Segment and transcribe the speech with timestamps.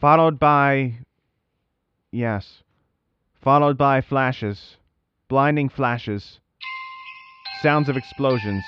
[0.00, 0.94] followed by.
[2.10, 2.62] Yes.
[3.42, 4.76] Followed by flashes.
[5.28, 6.40] Blinding flashes.
[7.62, 8.62] Sounds of explosions.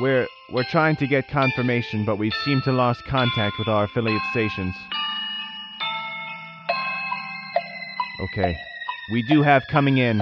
[0.00, 4.22] We're we're trying to get confirmation, but we've seemed to lost contact with our affiliate
[4.30, 4.74] stations.
[8.20, 8.56] Okay.
[9.12, 10.20] We do have coming in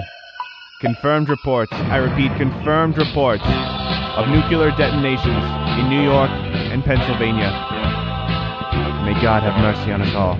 [0.81, 5.43] confirmed reports, I repeat, confirmed reports of nuclear detonations
[5.79, 7.74] in New York and Pennsylvania.
[9.05, 10.35] May God have mercy on us all.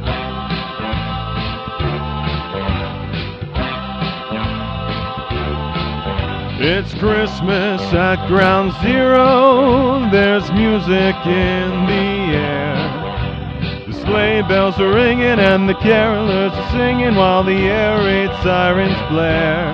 [6.57, 10.09] It's Christmas at Ground Zero.
[10.09, 13.85] There's music in the air.
[13.85, 18.97] The sleigh bells are ringing and the carolers are singing while the air raid sirens
[19.11, 19.73] blare.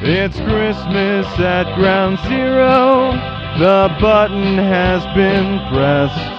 [0.00, 3.12] It's Christmas at Ground Zero.
[3.58, 6.37] The button has been pressed.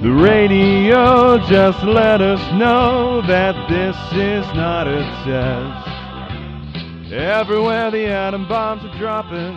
[0.00, 7.12] The radio just let us know that this is not a test.
[7.12, 9.56] Everywhere the atom bombs are dropping,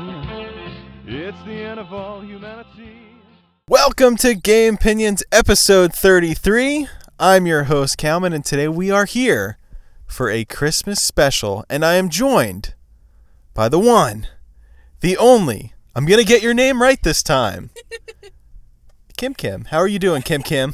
[1.06, 2.98] it's the end of all humanity.
[3.70, 6.88] Welcome to Gamepinions episode 33.
[7.20, 9.60] I'm your host, Calman, and today we are here
[10.08, 12.74] for a Christmas special, and I am joined
[13.54, 14.26] by the one,
[15.02, 17.70] the only, I'm going to get your name right this time.
[19.22, 19.66] Kim Kim.
[19.66, 20.74] How are you doing, Kim Kim?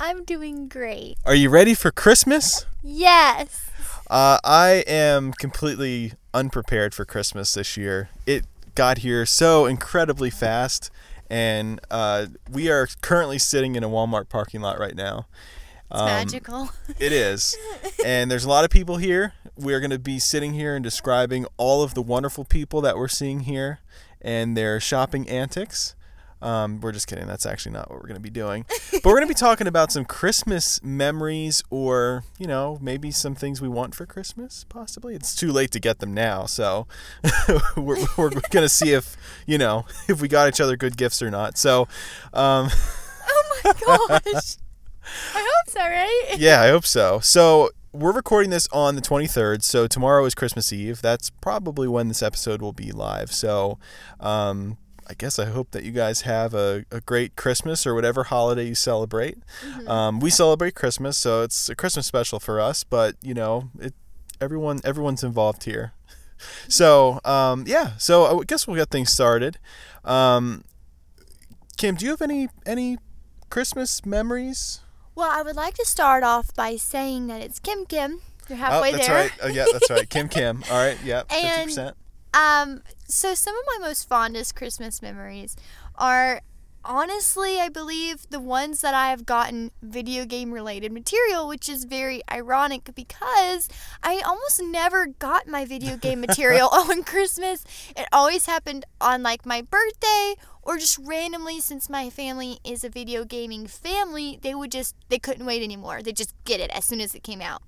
[0.00, 1.18] I'm doing great.
[1.26, 2.64] Are you ready for Christmas?
[2.82, 3.68] Yes.
[4.08, 8.08] Uh, I am completely unprepared for Christmas this year.
[8.24, 10.90] It got here so incredibly fast,
[11.28, 15.26] and uh, we are currently sitting in a Walmart parking lot right now.
[15.90, 16.70] It's Um, magical.
[16.98, 17.54] It is.
[18.02, 19.34] and there's a lot of people here.
[19.58, 23.08] We're going to be sitting here and describing all of the wonderful people that we're
[23.08, 23.80] seeing here
[24.22, 25.94] and their shopping antics.
[26.40, 27.26] Um, we're just kidding.
[27.26, 28.64] That's actually not what we're going to be doing.
[28.92, 33.34] But we're going to be talking about some Christmas memories or, you know, maybe some
[33.34, 35.14] things we want for Christmas, possibly.
[35.14, 36.46] It's too late to get them now.
[36.46, 36.86] So
[37.76, 41.22] we're, we're going to see if, you know, if we got each other good gifts
[41.22, 41.58] or not.
[41.58, 41.82] So,
[42.32, 42.68] um,
[43.28, 44.56] oh my gosh.
[45.34, 46.34] I hope so, right?
[46.38, 47.18] yeah, I hope so.
[47.20, 51.00] So we're recording this on the 23rd, so tomorrow is Christmas Eve.
[51.00, 53.32] That's probably when this episode will be live.
[53.32, 53.78] So
[54.20, 54.76] um,
[55.10, 58.66] I guess I hope that you guys have a, a great Christmas or whatever holiday
[58.68, 59.38] you celebrate.
[59.86, 62.84] Um, we celebrate Christmas, so it's a Christmas special for us.
[62.84, 63.94] But you know, it
[64.40, 65.92] everyone everyone's involved here.
[66.68, 69.58] So um, yeah, so I guess we'll get things started.
[70.04, 70.62] Um,
[71.76, 72.98] Kim, do you have any any
[73.50, 74.80] Christmas memories?
[75.16, 78.20] Well, I would like to start off by saying that it's Kim Kim.
[78.48, 79.00] You're halfway there.
[79.00, 79.16] oh, that's there.
[79.16, 79.32] right.
[79.42, 80.08] Oh, yeah, that's right.
[80.08, 80.62] Kim Kim.
[80.70, 80.96] All right.
[81.04, 81.24] Yeah.
[81.28, 81.96] Fifty percent.
[82.34, 85.56] Um, so some of my most fondest Christmas memories
[85.94, 86.42] are
[86.84, 91.84] honestly, I believe, the ones that I have gotten video game related material, which is
[91.84, 93.68] very ironic because
[94.02, 97.64] I almost never got my video game material on Christmas.
[97.96, 102.90] It always happened on like my birthday or just randomly since my family is a
[102.90, 106.02] video gaming family, they would just they couldn't wait anymore.
[106.02, 107.62] They just get it as soon as it came out.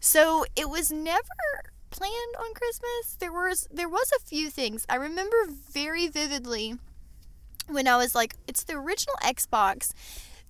[0.00, 3.16] So it was never planned on Christmas.
[3.18, 4.86] There was there was a few things.
[4.88, 6.76] I remember very vividly
[7.68, 9.92] when I was like, it's the original Xbox,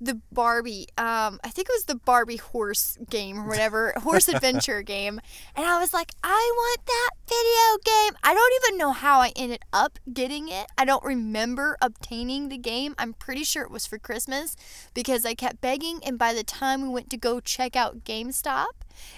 [0.01, 0.89] the Barbie.
[0.99, 5.21] Um, I think it was the Barbie horse game or whatever, horse adventure game.
[5.55, 8.17] And I was like, I want that video game.
[8.23, 10.67] I don't even know how I ended up getting it.
[10.79, 12.95] I don't remember obtaining the game.
[12.99, 14.57] I'm pretty sure it was for Christmas
[14.95, 16.01] because I kept begging.
[16.05, 18.69] And by the time we went to go check out GameStop,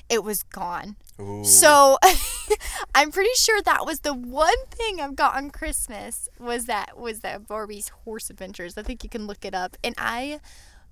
[0.09, 0.97] it was gone.
[1.43, 1.99] So
[2.95, 7.21] I'm pretty sure that was the one thing I've got on Christmas was that was
[7.21, 8.79] that Barbie's Horse Adventures.
[8.79, 10.39] I think you can look it up, and I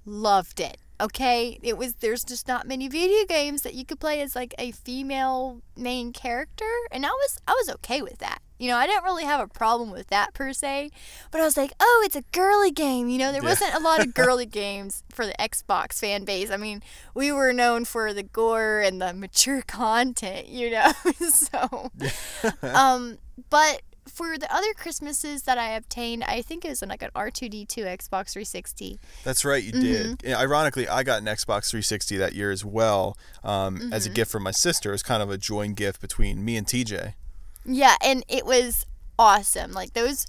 [0.04, 0.78] loved it.
[1.00, 4.54] Okay, it was there's just not many video games that you could play as like
[4.58, 8.38] a female main character, and I was I was okay with that.
[8.58, 10.90] You know, I didn't really have a problem with that per se,
[11.30, 13.10] but I was like, oh, it's a girly game.
[13.10, 13.50] You know, there Yeah.
[13.50, 16.50] wasn't a lot of girly games for the Xbox fan base.
[16.50, 16.82] I mean,
[17.12, 20.92] we were known for the gore and the mature content, you know.
[21.28, 21.90] so,
[22.62, 23.18] um,
[23.50, 23.82] but
[24.16, 28.32] for the other Christmases that I obtained, I think it was like an R2D2 Xbox
[28.32, 28.98] 360.
[29.24, 29.62] That's right.
[29.62, 30.14] You Mm-hmm.
[30.14, 30.34] did.
[30.34, 33.92] Ironically, I got an Xbox 360 that year as well, um, Mm-hmm.
[33.92, 34.88] as a gift from my sister.
[34.88, 37.12] It was kind of a joint gift between me and TJ.
[37.66, 38.86] Yeah, and it was
[39.18, 39.72] awesome.
[39.72, 40.26] Like those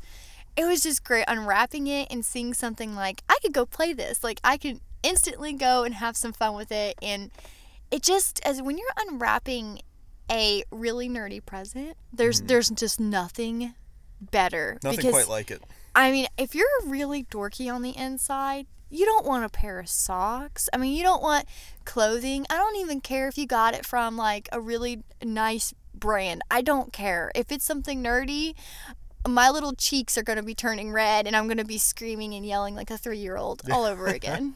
[0.58, 4.24] it was just great unwrapping it and seeing something like I could go play this.
[4.24, 7.30] Like I could instantly go and have some fun with it and
[7.92, 9.80] it just as when you're unwrapping
[10.32, 12.48] a really nerdy present, there's mm-hmm.
[12.48, 13.74] there's just nothing
[14.20, 15.62] better Nothing because quite like it.
[15.96, 19.90] I mean, if you're really dorky on the inside, you don't want a pair of
[19.90, 20.70] socks.
[20.74, 21.46] I mean, you don't want
[21.86, 22.46] clothing.
[22.50, 26.42] I don't even care if you got it from like a really nice brand.
[26.50, 27.32] I don't care.
[27.36, 28.54] If it's something nerdy,
[29.28, 32.34] my little cheeks are going to be turning red and I'm going to be screaming
[32.34, 34.56] and yelling like a three year old all over again.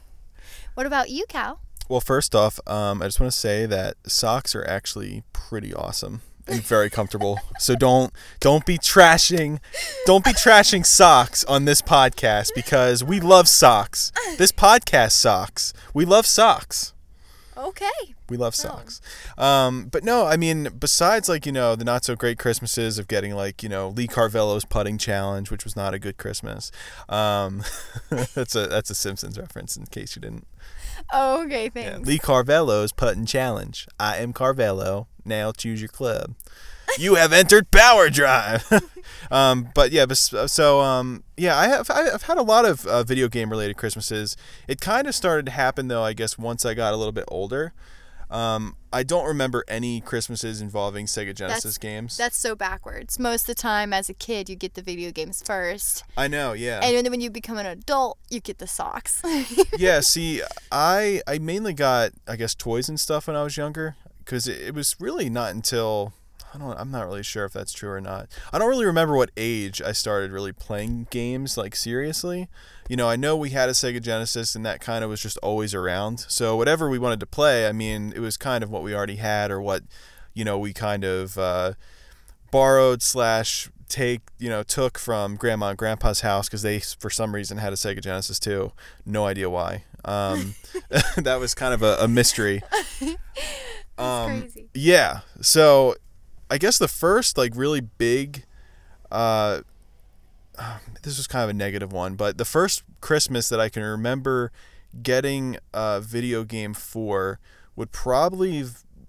[0.75, 1.59] what about you, Cal?
[1.91, 6.21] Well, first off, um, I just want to say that socks are actually pretty awesome
[6.47, 7.37] and very comfortable.
[7.59, 9.59] so don't don't be trashing
[10.05, 14.13] don't be trashing socks on this podcast because we love socks.
[14.37, 15.73] This podcast socks.
[15.93, 16.93] We love socks.
[17.57, 18.15] Okay.
[18.29, 19.01] We love socks.
[19.37, 23.09] Um, but no, I mean, besides like, you know, the not so great Christmases of
[23.09, 26.71] getting like, you know, Lee Carvallo's putting challenge, which was not a good Christmas.
[27.09, 27.63] Um,
[28.33, 30.47] that's a that's a Simpsons reference in case you didn't.
[31.13, 31.91] Oh, okay, Yeah.
[31.93, 32.07] thanks.
[32.07, 33.87] Lee Carvallo's putting challenge.
[33.99, 35.07] I am Carvallo.
[35.25, 36.35] Now choose your club.
[36.97, 38.65] You have entered Power Drive.
[39.31, 43.29] um, but yeah, so um, yeah, I have I've had a lot of uh, video
[43.29, 44.35] game related Christmases.
[44.67, 47.25] It kind of started to happen though, I guess, once I got a little bit
[47.29, 47.73] older.
[48.31, 52.15] Um, I don't remember any Christmases involving Sega Genesis games.
[52.15, 53.19] That's so backwards.
[53.19, 56.53] Most of the time, as a kid, you get the video games first, I know,
[56.53, 56.79] yeah.
[56.81, 59.21] and then when you become an adult, you get the socks.
[59.77, 60.41] yeah, see,
[60.71, 64.61] I I mainly got I guess toys and stuff when I was younger because it,
[64.61, 66.13] it was really not until
[66.53, 68.27] I don't I'm not really sure if that's true or not.
[68.51, 72.49] I don't really remember what age I started really playing games like seriously.
[72.89, 75.37] You know, I know we had a Sega Genesis and that kind of was just
[75.37, 76.25] always around.
[76.27, 79.15] So whatever we wanted to play, I mean, it was kind of what we already
[79.15, 79.83] had or what
[80.33, 81.73] you know we kind of uh,
[82.51, 87.35] borrowed slash take you know took from grandma and grandpa's house because they for some
[87.35, 88.71] reason had a sega genesis too
[89.05, 90.55] no idea why um,
[91.17, 92.63] that was kind of a, a mystery
[93.97, 94.69] um, crazy.
[94.73, 95.93] yeah so
[96.51, 98.45] i guess the first like really big
[99.11, 99.61] uh,
[101.01, 104.51] this was kind of a negative one but the first christmas that i can remember
[105.01, 107.39] getting a video game for
[107.75, 108.63] would probably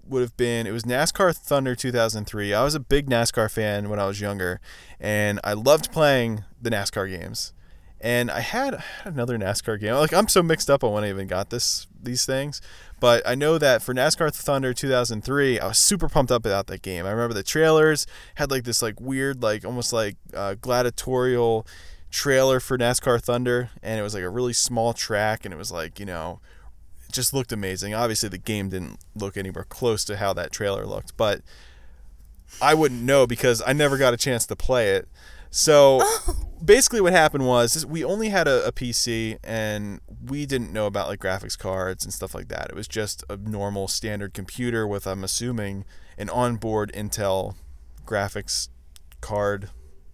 [0.07, 2.53] would have been it was NASCAR Thunder 2003.
[2.53, 4.59] I was a big NASCAR fan when I was younger
[4.99, 7.53] and I loved playing the NASCAR games.
[8.03, 9.93] And I had, another NASCAR game.
[9.93, 12.61] Like I'm so mixed up on when I even got this these things,
[12.99, 16.81] but I know that for NASCAR Thunder 2003, I was super pumped up about that
[16.81, 17.05] game.
[17.05, 18.05] I remember the trailers
[18.35, 21.65] had like this like weird like almost like uh, gladiatorial
[22.11, 25.71] trailer for NASCAR Thunder, and it was like a really small track, and it was
[25.71, 26.41] like you know
[27.07, 27.93] it just looked amazing.
[27.93, 31.41] Obviously, the game didn't look anywhere close to how that trailer looked, but
[32.61, 35.07] I wouldn't know because I never got a chance to play it.
[35.55, 36.01] So
[36.65, 41.07] basically, what happened was we only had a, a PC and we didn't know about
[41.07, 42.71] like graphics cards and stuff like that.
[42.71, 45.85] It was just a normal standard computer with, I'm assuming,
[46.17, 47.53] an onboard Intel
[48.03, 48.69] graphics
[49.21, 49.69] card,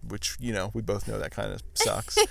[0.06, 2.18] which you know we both know that kind of sucks.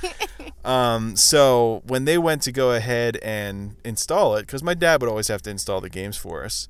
[0.65, 5.09] Um, so when they went to go ahead and install it, because my dad would
[5.09, 6.67] always have to install the games for us,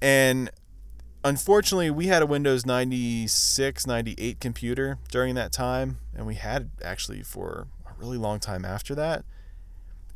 [0.00, 0.48] and
[1.24, 6.84] unfortunately we had a Windows 96, 98 computer during that time, and we had it
[6.84, 9.24] actually for a really long time after that.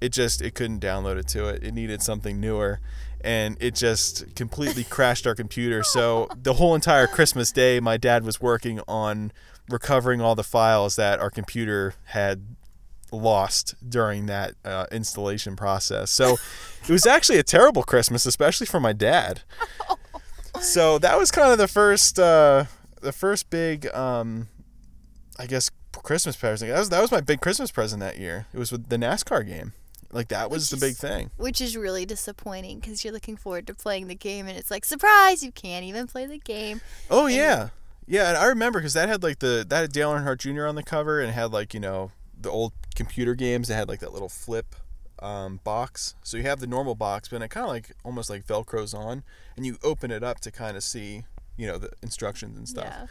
[0.01, 1.63] It just it couldn't download it to it.
[1.63, 2.81] It needed something newer,
[3.23, 5.83] and it just completely crashed our computer.
[5.83, 9.33] So the whole entire Christmas day, my dad was working on
[9.71, 12.45] recovering all the files that our computer had
[13.13, 16.11] lost during that uh, installation process.
[16.11, 16.37] So
[16.83, 19.43] it was actually a terrible Christmas, especially for my dad.
[20.61, 22.65] So that was kind of the first, uh,
[23.01, 24.49] the first big, um,
[25.39, 26.71] I guess, Christmas present.
[26.71, 28.47] That was that was my big Christmas present that year.
[28.53, 29.73] It was with the NASCAR game.
[30.13, 31.31] Like that was Which the big thing.
[31.37, 34.85] Which is really disappointing because you're looking forward to playing the game, and it's like,
[34.85, 36.81] surprise, you can't even play the game.
[37.11, 37.71] Oh yeah,
[38.07, 40.67] yeah, and I remember because that had like the that had Dale Earnhardt Jr.
[40.67, 43.89] on the cover and it had like you know the old computer games that had
[43.89, 44.77] like that little flip
[45.21, 46.15] um, box.
[46.23, 49.23] So you have the normal box, but it kind of like almost like Velcro's on,
[49.57, 51.25] and you open it up to kind of see
[51.57, 52.87] you know the instructions and stuff.
[52.87, 53.07] Yeah.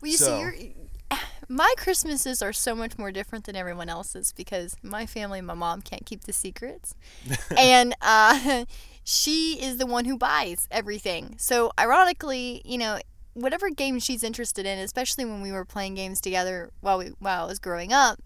[0.00, 1.18] Well, you So- see, you're,
[1.48, 5.82] my Christmases are so much more different than everyone else's because my family, my mom
[5.82, 6.94] can't keep the secrets,
[7.56, 8.64] and uh,
[9.02, 11.34] she is the one who buys everything.
[11.38, 13.00] So ironically, you know,
[13.34, 17.44] whatever game she's interested in, especially when we were playing games together while we while
[17.44, 18.20] I was growing up.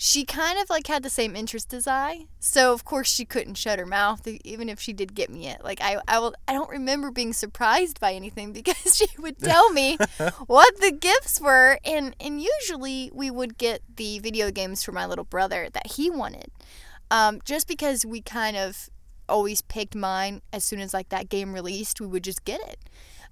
[0.00, 3.56] She kind of like had the same interest as I, so of course she couldn't
[3.56, 5.64] shut her mouth even if she did get me it.
[5.64, 9.70] Like I, I will, I don't remember being surprised by anything because she would tell
[9.70, 9.98] me
[10.46, 15.04] what the gifts were and and usually we would get the video games for my
[15.04, 16.52] little brother that he wanted
[17.10, 18.88] um, just because we kind of
[19.28, 22.78] always picked mine as soon as like that game released we would just get it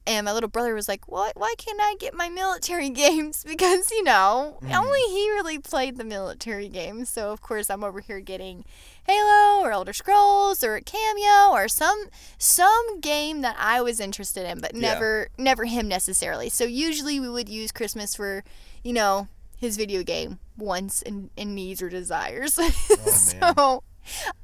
[0.06, 1.36] and my little brother was like, "What?
[1.36, 4.76] Why can't I get my military games?" Because you know, Mhm.
[4.76, 7.08] only he really played the military games.
[7.08, 8.64] So of course, I'm over here getting
[9.06, 12.06] Halo or Elder Scrolls or Cameo or some
[12.38, 14.80] some game that I was interested in, but Yeah.
[14.80, 16.48] never never him necessarily.
[16.48, 18.44] So usually we would use Christmas for,
[18.82, 22.58] you know, his video game wants and, and needs or desires.
[22.58, 22.70] man.
[22.72, 23.82] so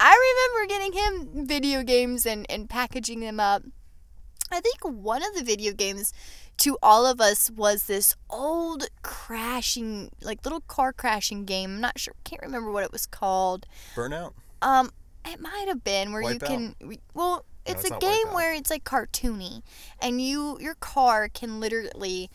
[0.00, 0.12] I
[0.56, 3.62] remember getting him video games and, and packaging them up.
[4.54, 6.12] I think one of the video games
[6.58, 11.74] to all of us was this old crashing, like little car crashing game.
[11.74, 13.66] I'm not sure, can't remember what it was called.
[13.94, 14.32] Burnout.
[14.60, 14.90] Um,
[15.24, 16.74] it might have been where you can.
[17.14, 19.62] Well, it's, it's a game where it's like cartoony,
[20.00, 22.30] and you your car can literally.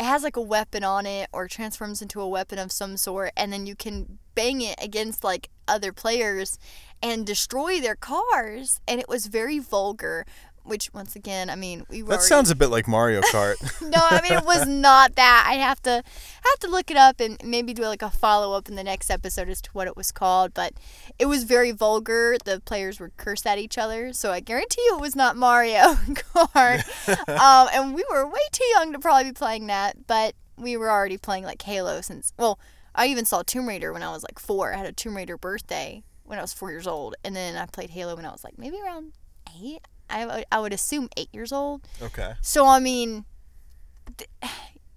[0.00, 3.32] It has like a weapon on it, or transforms into a weapon of some sort,
[3.36, 6.56] and then you can bang it against like other players
[7.02, 8.80] and destroy their cars.
[8.86, 10.24] And it was very vulgar,
[10.68, 13.56] which once again, I mean, we were That already- sounds a bit like Mario Kart.
[13.82, 15.44] no, I mean it was not that.
[15.48, 18.68] I have to have to look it up and maybe do like a follow up
[18.68, 20.54] in the next episode as to what it was called.
[20.54, 20.74] But
[21.18, 22.36] it was very vulgar.
[22.44, 25.94] The players would curse at each other, so I guarantee you it was not Mario
[26.34, 26.84] Kart.
[27.28, 30.90] um, and we were way too young to probably be playing that, but we were
[30.90, 32.32] already playing like Halo since.
[32.38, 32.58] Well,
[32.94, 34.74] I even saw Tomb Raider when I was like four.
[34.74, 37.66] I had a Tomb Raider birthday when I was four years old, and then I
[37.66, 39.12] played Halo when I was like maybe around
[39.62, 39.80] eight.
[40.10, 41.82] I, would- I would assume eight years old.
[42.02, 42.34] okay.
[42.42, 43.24] So I mean,
[44.16, 44.30] th-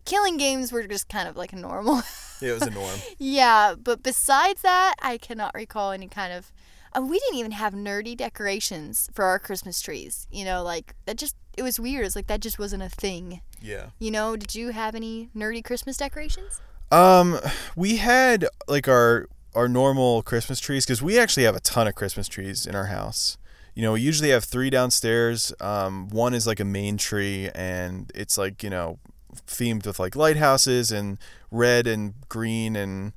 [0.06, 2.02] killing games were just kind of like a normal.
[2.44, 3.00] Yeah, it was a norm.
[3.20, 6.52] yeah, but besides that, I cannot recall any kind of.
[6.92, 10.26] Uh, we didn't even have nerdy decorations for our Christmas trees.
[10.32, 12.04] You know, like that just it was weird.
[12.04, 13.42] It's like that just wasn't a thing.
[13.62, 13.90] Yeah.
[14.00, 16.60] You know, did you have any nerdy Christmas decorations?
[16.92, 17.38] Um,
[17.76, 21.94] we had like our our normal Christmas trees because we actually have a ton of
[21.94, 23.38] Christmas trees in our house.
[23.74, 25.54] You know, we usually have three downstairs.
[25.60, 29.00] Um, one is like a main tree, and it's like you know,
[29.48, 31.18] themed with like lighthouses and
[31.50, 33.14] red and green and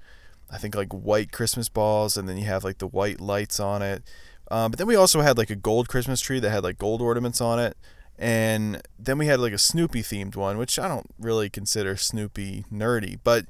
[0.50, 3.82] I think like white Christmas balls, and then you have like the white lights on
[3.82, 4.02] it.
[4.50, 7.02] Um, but then we also had like a gold Christmas tree that had like gold
[7.02, 7.76] ornaments on it.
[8.16, 12.64] And then we had like a Snoopy themed one, which I don't really consider Snoopy
[12.72, 13.46] nerdy, but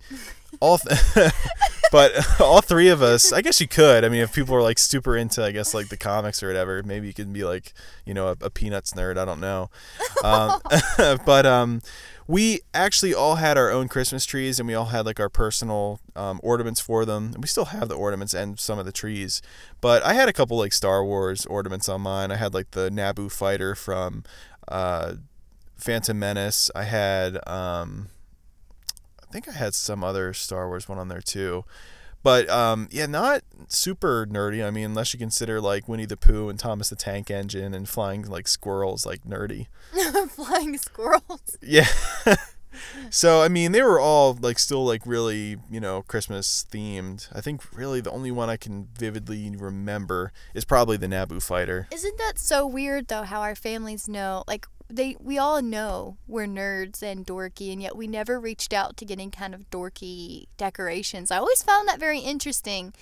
[0.60, 0.98] all th-
[1.94, 4.04] but all three of us, I guess you could.
[4.04, 6.82] I mean, if people were like super into, I guess like the comics or whatever,
[6.82, 7.72] maybe you could be like,
[8.04, 9.16] you know, a, a Peanuts nerd.
[9.16, 9.70] I don't know.
[10.24, 10.60] Um,
[11.24, 11.82] but um,
[12.26, 16.00] we actually all had our own Christmas trees, and we all had like our personal
[16.16, 17.30] um, ornaments for them.
[17.32, 19.40] And we still have the ornaments and some of the trees.
[19.80, 22.32] But I had a couple like Star Wars ornaments on mine.
[22.32, 24.24] I had like the Naboo fighter from
[24.66, 25.12] uh,
[25.76, 26.72] Phantom Menace.
[26.74, 27.38] I had.
[27.48, 28.08] Um,
[29.34, 31.64] think I had some other Star Wars one on there too.
[32.22, 34.64] But um, yeah, not super nerdy.
[34.64, 37.88] I mean, unless you consider like Winnie the Pooh and Thomas the Tank Engine and
[37.88, 39.66] flying like squirrels like nerdy.
[40.30, 41.58] Flying squirrels.
[41.60, 41.88] Yeah.
[43.10, 47.28] so I mean, they were all like still like really you know Christmas themed.
[47.32, 51.88] I think really the only one I can vividly remember is probably the Naboo fighter.
[51.92, 53.24] Isn't that so weird though?
[53.24, 57.96] How our families know, like they, we all know we're nerds and dorky, and yet
[57.96, 61.30] we never reached out to getting kind of dorky decorations.
[61.30, 62.92] I always found that very interesting,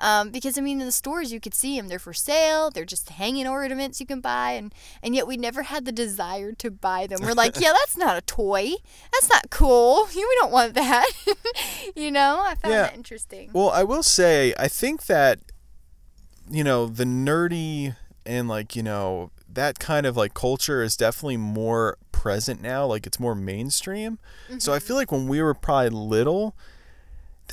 [0.00, 2.70] um, because I mean, in the stores you could see them; they're for sale.
[2.70, 4.72] They're just hanging ornaments you can buy, and
[5.02, 7.20] and yet we never had the desire to buy them.
[7.22, 8.72] We're like, yeah, that's not a toy.
[9.12, 10.08] That's not cool.
[10.14, 11.06] We don't want that.
[11.96, 12.82] you know, I found Yeah.
[12.82, 13.50] that interesting.
[13.52, 15.40] Well, I will say, I think that,
[16.50, 21.36] you know, the nerdy and like, you know, that kind of like culture is definitely
[21.36, 22.86] more present now.
[22.86, 24.18] Like it's more mainstream.
[24.58, 24.86] So I mm-hmm.
[24.86, 26.56] feel like when we were probably little,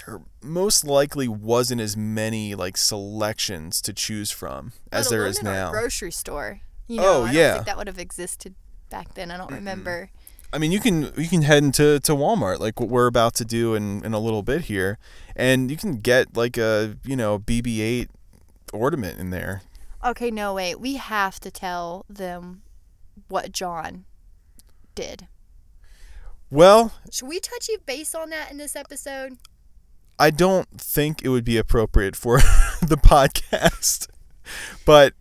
[0.05, 5.71] there most likely wasn't as many like selections to choose from as there our now.
[5.71, 6.61] grocery store.
[6.87, 7.53] You know, Oh, I don't yeah.
[7.53, 8.55] think that would have existed
[8.89, 9.31] back then.
[9.31, 10.09] I don't remember.
[10.51, 13.45] I mean, you can you can head into to Walmart like what we're about to
[13.45, 14.97] do in in a little bit here,
[15.35, 18.07] and you can get like a you know BB-8
[18.73, 19.61] ornament in there.
[20.05, 20.79] Okay, no, wait.
[20.79, 22.61] We have to tell them
[23.27, 24.05] what John
[24.95, 25.27] did.
[26.49, 29.37] Well, Should we touch base on that in this episode?
[30.17, 32.37] I don't think it would be appropriate for
[32.81, 34.07] the podcast.
[34.85, 35.13] But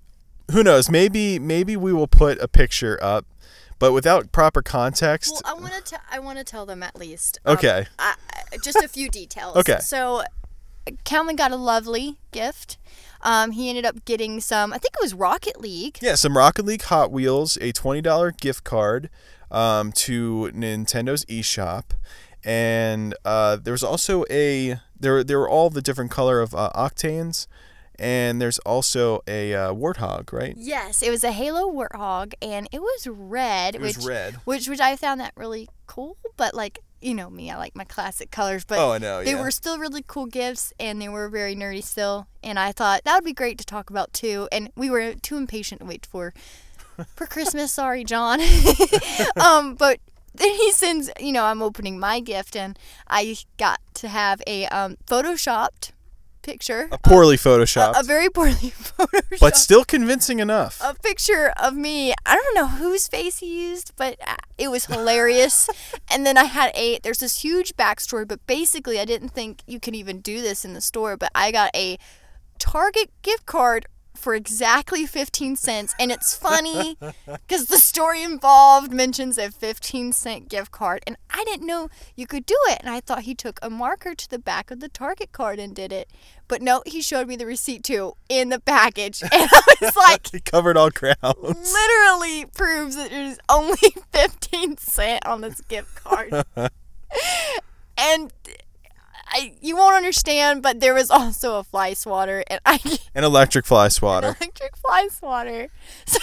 [0.50, 0.88] who knows?
[0.90, 3.26] Maybe maybe we will put a picture up,
[3.78, 5.42] but without proper context.
[5.44, 6.00] Well, I want to.
[6.10, 7.38] I want to tell them at least.
[7.44, 7.86] Um, okay.
[7.98, 8.14] I,
[8.52, 9.56] I- just a few details.
[9.56, 9.78] Okay.
[9.80, 10.22] So,
[11.04, 12.78] Calvin got a lovely gift.
[13.22, 14.72] Um, he ended up getting some.
[14.72, 15.98] I think it was Rocket League.
[16.00, 19.10] yeah, some Rocket League Hot Wheels, a twenty dollar gift card
[19.50, 21.84] um, to Nintendo's eShop,
[22.44, 26.70] and uh, there was also a there there were all the different color of uh,
[26.74, 27.46] octanes,
[27.98, 30.54] and there's also a uh, warthog, right?
[30.56, 34.34] Yes, it was a Halo Warthog, and it was red, It was which red.
[34.44, 36.16] which which I found that really cool.
[36.36, 38.64] But like you know me, I like my classic colors.
[38.64, 39.22] But oh, I know.
[39.22, 39.40] they yeah.
[39.40, 42.26] were still really cool gifts, and they were very nerdy still.
[42.42, 44.48] And I thought that would be great to talk about too.
[44.50, 46.34] And we were too impatient to wait for
[47.14, 47.72] for Christmas.
[47.72, 48.40] Sorry, John.
[49.44, 50.00] um, but
[50.34, 54.66] then he sends, you know, I'm opening my gift, and I got to have a
[54.66, 55.92] um, photoshopped
[56.48, 60.80] picture, a poorly a, photoshopped, a very poorly photoshopped but still convincing enough.
[60.82, 62.14] a picture of me.
[62.24, 65.68] I don't know whose face he used, but uh, it was hilarious.
[66.10, 69.78] and then I had a there's this huge backstory, but basically I didn't think you
[69.78, 71.98] could even do this in the store, but I got a
[72.58, 73.86] Target gift card
[74.18, 80.48] for exactly 15 cents and it's funny because the story involved mentions a 15 cent
[80.48, 83.58] gift card and i didn't know you could do it and i thought he took
[83.62, 86.10] a marker to the back of the target card and did it
[86.48, 90.26] but no he showed me the receipt too in the package and i was like
[90.30, 91.72] he covered all grounds.
[91.72, 93.76] literally proves that there's only
[94.12, 96.44] 15 cent on this gift card
[97.96, 98.32] and
[99.30, 102.80] I, you won't understand, but there was also a fly swatter, and I
[103.14, 104.36] An electric fly swatter.
[104.40, 105.68] electric fly swatter.
[106.06, 106.20] So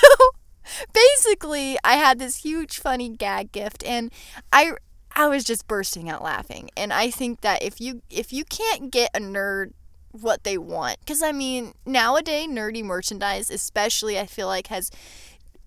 [0.93, 4.11] basically, I had this huge funny gag gift, and
[4.51, 4.73] I
[5.15, 6.69] I was just bursting out laughing.
[6.75, 9.73] And I think that if you if you can't get a nerd
[10.11, 14.89] what they want, because I mean nowadays nerdy merchandise, especially, I feel like has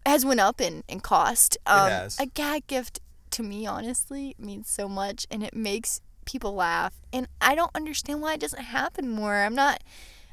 [0.04, 1.56] has went up in in cost.
[1.66, 2.18] Um, has.
[2.18, 6.94] A gag gift to me, honestly, means so much, and it makes people laugh.
[7.12, 9.36] And I don't understand why it doesn't happen more.
[9.36, 9.82] I'm not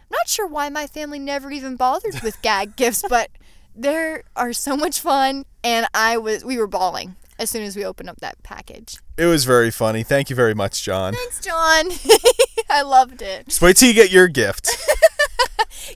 [0.02, 3.30] I'm not sure why my family never even bothered with gag gifts, but
[3.76, 7.84] there are so much fun, and I was we were bawling as soon as we
[7.84, 8.98] opened up that package.
[9.18, 10.04] It was very funny.
[10.04, 11.14] Thank you very much, John.
[11.14, 11.92] Thanks, John.
[12.70, 13.48] I loved it.
[13.48, 14.70] Just wait till you get your gift.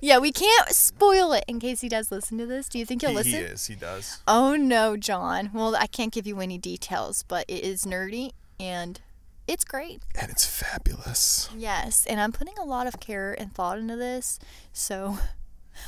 [0.01, 2.70] Yeah, we can't spoil it in case he does listen to this.
[2.70, 3.32] Do you think he'll he, listen?
[3.32, 3.65] he is.
[3.68, 4.20] He does.
[4.27, 5.50] Oh no, John.
[5.53, 9.01] Well, I can't give you any details, but it is nerdy and
[9.50, 10.01] it's great.
[10.20, 11.50] And it's fabulous.
[11.58, 14.39] Yes, and I'm putting a lot of care and thought into this.
[14.72, 15.18] So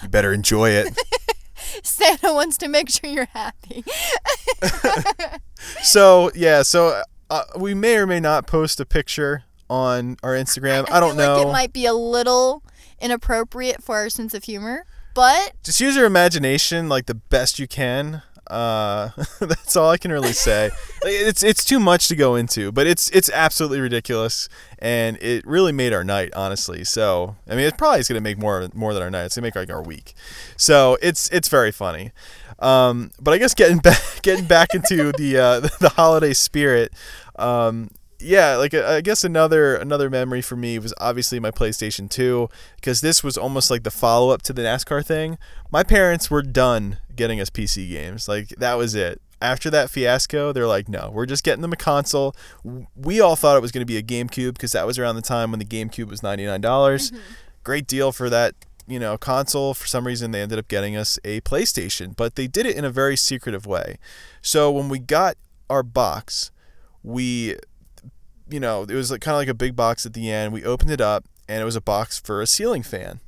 [0.02, 0.98] You better enjoy it.
[1.84, 3.84] Santa wants to make sure you're happy.
[5.84, 10.90] so yeah, so uh, we may or may not post a picture on our Instagram.
[10.92, 11.38] I, don't know.
[11.38, 12.64] Like it might be a little
[13.00, 17.68] inappropriate for our sense of humor, but Just use your imagination like the best you
[17.68, 18.24] can.
[18.52, 20.72] Uh, that's all I can really say.
[21.04, 25.72] It's it's too much to go into, but it's it's absolutely ridiculous, and it really
[25.72, 26.84] made our night, honestly.
[26.84, 29.24] So I mean, it probably is gonna make more more than our night.
[29.24, 30.14] It's gonna make like our week.
[30.58, 32.12] So it's it's very funny.
[32.60, 36.92] Um, but I guess getting back getting back into the uh, the holiday spirit.
[37.38, 37.90] Um,
[38.22, 42.50] yeah, like I I guess another another memory for me was obviously my PlayStation 2
[42.76, 45.38] because this was almost like the follow up to the NASCAR thing.
[45.72, 48.28] My parents were done getting us PC games.
[48.28, 49.22] Like that was it.
[49.42, 52.36] After that fiasco, they're like, "No, we're just getting them a console."
[52.96, 55.22] We all thought it was going to be a GameCube because that was around the
[55.24, 56.62] time when the GameCube was $99.
[56.62, 57.22] dollars mm-hmm.
[57.64, 58.56] Great deal for that,
[58.88, 59.74] you know, console.
[59.74, 62.86] For some reason, they ended up getting us a PlayStation, but they did it in
[62.86, 63.98] a very secretive way.
[64.42, 65.38] So when we got
[65.70, 66.52] our box,
[67.04, 67.56] we
[68.52, 70.54] you know, it was like kind of like a big box at the end.
[70.54, 73.20] We opened it up, and it was a box for a ceiling fan.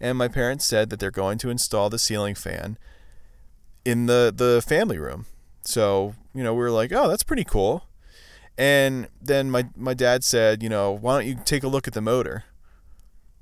[0.00, 2.78] And my parents said that they're going to install the ceiling fan
[3.84, 5.26] in the the family room.
[5.62, 7.88] So you know, we were like, oh, that's pretty cool.
[8.58, 11.94] And then my my dad said, you know, why don't you take a look at
[11.94, 12.44] the motor?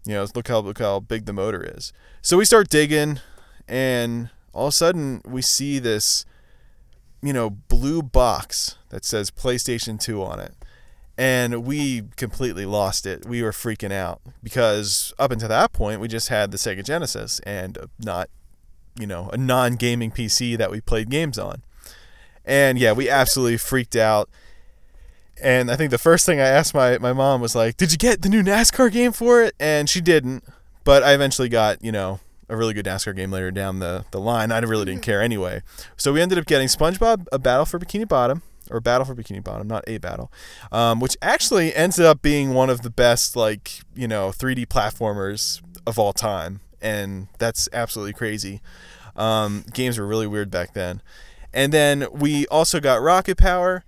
[0.06, 1.92] You know, look how look how big the motor is.
[2.22, 3.20] So we start digging,
[3.66, 6.24] and all of a sudden we see this,
[7.22, 10.54] you know, blue box that says PlayStation 2 on it
[11.16, 13.26] and we completely lost it.
[13.26, 17.40] We were freaking out because up until that point, we just had the Sega Genesis
[17.40, 18.28] and not,
[18.98, 21.62] you know, a non-gaming PC that we played games on.
[22.44, 24.28] And yeah, we absolutely freaked out.
[25.42, 27.98] And I think the first thing I asked my, my mom was like, "Did you
[27.98, 30.44] get the new NASCAR game for it?" And she didn't.
[30.84, 34.20] But I eventually got, you know, a really good NASCAR game later down the, the
[34.20, 34.52] line.
[34.52, 35.62] I really didn't care anyway.
[35.96, 39.42] So we ended up getting SpongeBob: A Battle for Bikini Bottom, or Battle for Bikini
[39.42, 40.32] Bottom, not a battle,
[40.72, 45.62] um, which actually ends up being one of the best, like you know, 3D platformers
[45.86, 48.60] of all time, and that's absolutely crazy.
[49.16, 51.02] Um, games were really weird back then,
[51.52, 53.84] and then we also got Rocket Power,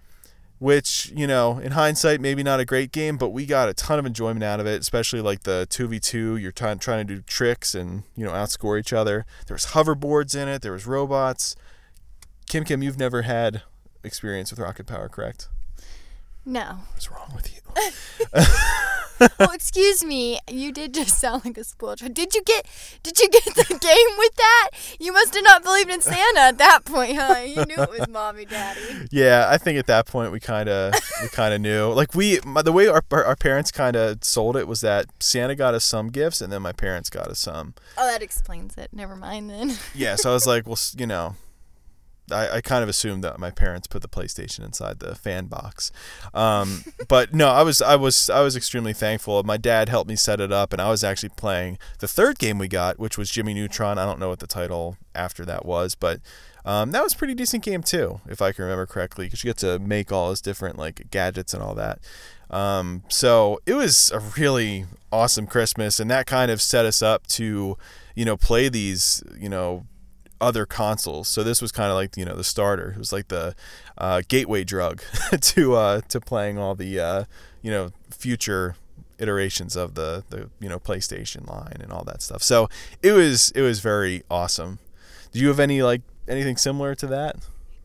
[0.59, 3.99] which you know, in hindsight, maybe not a great game, but we got a ton
[3.99, 6.41] of enjoyment out of it, especially like the 2v2.
[6.41, 9.27] You're trying trying to do tricks and you know outscore each other.
[9.47, 10.63] There was hoverboards in it.
[10.63, 11.57] There was robots.
[12.49, 13.63] Kim Kim, you've never had
[14.07, 15.49] experience with rocket power, correct?
[16.47, 16.79] no.
[16.93, 17.61] What's wrong with you?
[19.39, 20.39] well, excuse me.
[20.49, 22.15] You did just sound like a spoiled child.
[22.15, 22.67] Did you get?
[23.03, 24.71] Did you get the game with that?
[24.99, 27.41] You must have not believed in Santa at that point, huh?
[27.41, 28.81] You knew it was mommy, daddy.
[29.11, 31.93] Yeah, I think at that point we kind of we kind of knew.
[31.93, 35.07] Like we, my, the way our our our parents kind of sold it was that
[35.21, 37.75] Santa got us some gifts, and then my parents got us some.
[37.99, 38.91] Oh, that explains it.
[38.93, 39.75] Never mind then.
[39.95, 41.35] Yeah, so I was like, well, you know,
[42.31, 45.93] I, I kind of assumed that my parents put the PlayStation inside the fan box,
[46.35, 49.43] um, but no, I was I was I was extremely thankful.
[49.43, 52.59] My dad helped me set it up, and I was actually playing the third game
[52.59, 53.99] we got, which was Jimmy Neutron.
[53.99, 56.21] I don't know what the title after that was, but
[56.67, 59.49] um, that was a pretty decent game too, if I can remember correctly, because you
[59.49, 62.01] get to make all his different like gadgets and all that.
[62.51, 67.27] Um, so it was a really awesome Christmas, and that kind of set us up
[67.29, 67.79] to,
[68.17, 69.87] you know, play these, you know,
[70.41, 71.29] other consoles.
[71.29, 72.91] So this was kind of like you know the starter.
[72.91, 73.55] It was like the
[73.99, 75.03] uh, gateway drug
[75.41, 77.25] to uh, to playing all the uh,
[77.63, 78.77] you know future
[79.19, 82.43] iterations of the the you know PlayStation line and all that stuff.
[82.43, 82.69] So
[83.03, 84.79] it was it was very awesome.
[85.33, 87.37] Do you have any like anything similar to that?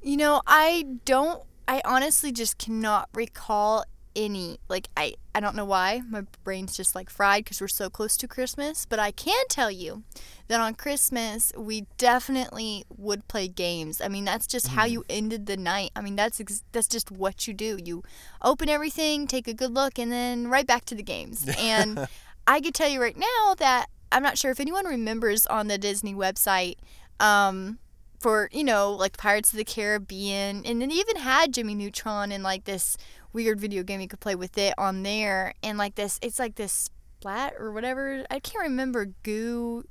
[0.02, 1.44] You know, I don't.
[1.68, 4.60] I honestly just cannot recall any.
[4.68, 5.16] Like, I.
[5.34, 8.86] I don't know why my brain's just like fried because we're so close to Christmas.
[8.86, 10.04] But I can tell you
[10.50, 14.02] that on Christmas we definitely would play games.
[14.02, 15.92] I mean, that's just how you ended the night.
[15.96, 17.80] I mean, that's ex- that's just what you do.
[17.84, 18.04] You
[18.42, 21.48] open everything, take a good look, and then right back to the games.
[21.58, 22.08] And
[22.48, 25.78] I could tell you right now that I'm not sure if anyone remembers on the
[25.78, 26.76] Disney website.
[27.20, 27.78] Um,
[28.20, 32.32] for you know like Pirates of the Caribbean, and then they even had Jimmy Neutron
[32.32, 32.96] and like this
[33.34, 36.56] weird video game you could play with it on there, and like this it's like
[36.56, 36.90] this
[37.20, 39.86] splat or whatever I can't remember goo.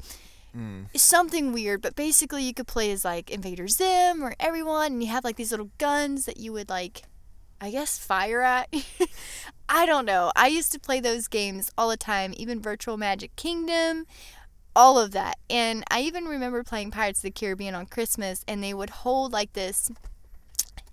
[0.57, 0.87] Mm.
[0.99, 5.09] Something weird, but basically you could play as like Invader Zim or everyone, and you
[5.11, 7.03] have like these little guns that you would like,
[7.61, 8.69] I guess, fire at.
[9.69, 10.33] I don't know.
[10.35, 14.07] I used to play those games all the time, even Virtual Magic Kingdom
[14.75, 15.39] all of that.
[15.49, 19.33] And I even remember playing Pirates of the Caribbean on Christmas, and they would hold
[19.33, 19.91] like this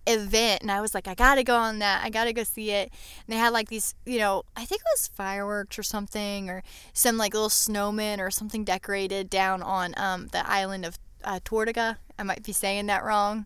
[0.08, 2.04] event, and I was like, I gotta go on that.
[2.04, 2.92] I gotta go see it.
[3.26, 6.64] And they had like these, you know, I think it was fireworks or something, or
[6.94, 12.00] some like little snowmen or something decorated down on um, the island of uh, Tortuga.
[12.18, 13.46] I might be saying that wrong.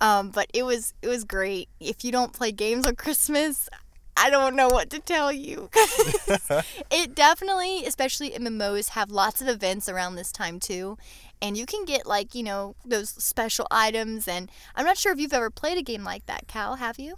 [0.00, 1.68] Um, but it was it was great.
[1.80, 3.68] If you don't play games on Christmas,
[4.16, 5.70] I don't know what to tell you.
[6.90, 10.98] it definitely, especially MMOs, have lots of events around this time too.
[11.42, 14.26] And you can get like, you know, those special items.
[14.26, 17.16] And I'm not sure if you've ever played a game like that, Cal, have you?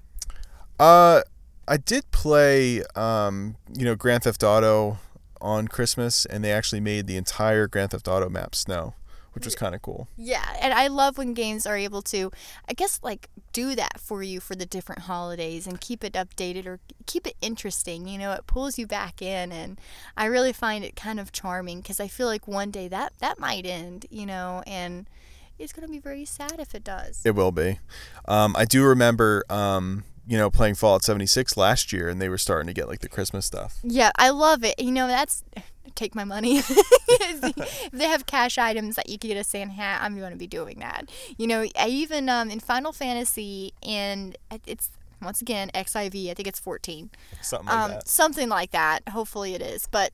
[0.79, 1.23] Uh,
[1.69, 4.99] I did play, um, you know, Grand Theft Auto
[5.41, 8.95] on Christmas, and they actually made the entire Grand Theft Auto map snow,
[9.37, 10.09] which was kind of cool.
[10.17, 12.33] Yeah, and I love when games are able to,
[12.67, 16.65] I guess, like do that for you for the different holidays and keep it updated
[16.65, 18.09] or keep it interesting.
[18.09, 19.79] You know, it pulls you back in, and
[20.17, 23.39] I really find it kind of charming because I feel like one day that that
[23.39, 24.07] might end.
[24.11, 25.07] You know, and
[25.59, 27.21] it's gonna be very sad if it does.
[27.23, 27.79] It will be.
[28.27, 32.39] Um, I do remember, um, you know, playing Fallout 76 last year, and they were
[32.39, 33.77] starting to get like the Christmas stuff.
[33.83, 34.79] Yeah, I love it.
[34.79, 35.45] You know, that's
[35.97, 36.59] take my money.
[37.09, 40.37] if they have cash items that you can get a Santa hat, I'm going to
[40.39, 41.11] be doing that.
[41.37, 44.91] You know, I even um, in Final Fantasy and it's
[45.23, 46.31] once again XIV.
[46.31, 47.11] I think it's 14.
[47.41, 48.09] Something like Um, that.
[48.09, 49.09] something like that.
[49.09, 50.13] Hopefully it is, but.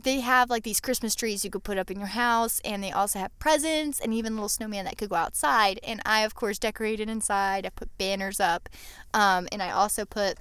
[0.00, 2.92] They have like these Christmas trees you could put up in your house, and they
[2.92, 5.80] also have presents and even little snowman that could go outside.
[5.82, 7.66] And I, of course, decorated inside.
[7.66, 8.68] I put banners up,
[9.12, 10.38] um, and I also put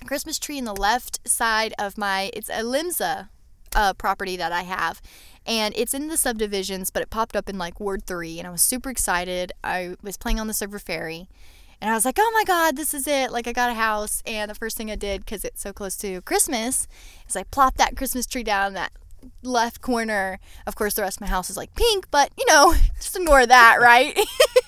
[0.00, 3.28] a Christmas tree in the left side of my it's a Limsa
[3.74, 5.00] uh, property that I have.
[5.44, 8.50] And it's in the subdivisions, but it popped up in like Ward 3, and I
[8.50, 9.52] was super excited.
[9.64, 11.28] I was playing on the server Faerie,
[11.80, 13.32] and I was like, oh my god, this is it.
[13.32, 14.22] Like, I got a house.
[14.24, 16.86] And the first thing I did, because it's so close to Christmas,
[17.28, 18.92] is I plopped that Christmas tree down that
[19.42, 20.38] left corner.
[20.66, 23.46] Of course, the rest of my house is like pink, but you know, just ignore
[23.46, 24.16] that, right?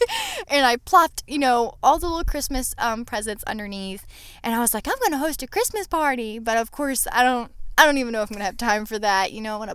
[0.49, 4.07] and I plopped, you know, all the little Christmas um, presents underneath,
[4.43, 7.53] and I was like, I'm gonna host a Christmas party, but of course, I don't.
[7.77, 9.61] I don't even know if I'm gonna have time for that, you know.
[9.63, 9.73] I,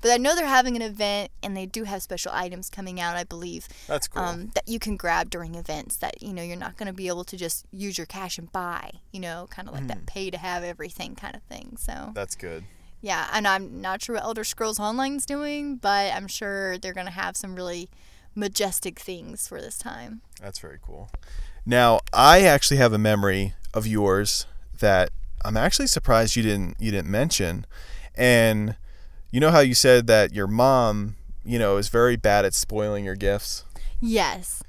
[0.00, 3.16] but I know they're having an event, and they do have special items coming out,
[3.16, 4.22] I believe, That's cool.
[4.22, 5.96] um, that you can grab during events.
[5.96, 8.92] That you know you're not gonna be able to just use your cash and buy,
[9.12, 11.76] you know, kind of like that pay to have everything kind of thing.
[11.78, 12.64] So That's good.
[13.02, 17.10] yeah, and I'm not sure what Elder Scrolls Online's doing, but I'm sure they're gonna
[17.10, 17.90] have some really
[18.34, 20.22] majestic things for this time.
[20.40, 21.10] That's very cool.
[21.66, 24.46] Now, I actually have a memory of yours
[24.80, 25.10] that
[25.44, 27.66] I'm actually surprised you didn't you didn't mention.
[28.14, 28.76] And
[29.30, 33.04] you know how you said that your mom, you know, is very bad at spoiling
[33.04, 33.64] your gifts?
[34.00, 34.62] Yes.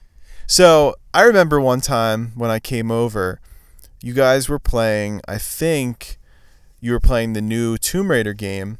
[0.45, 3.39] So, I remember one time when I came over,
[4.01, 6.17] you guys were playing, I think
[6.79, 8.77] you were playing the new Tomb Raider game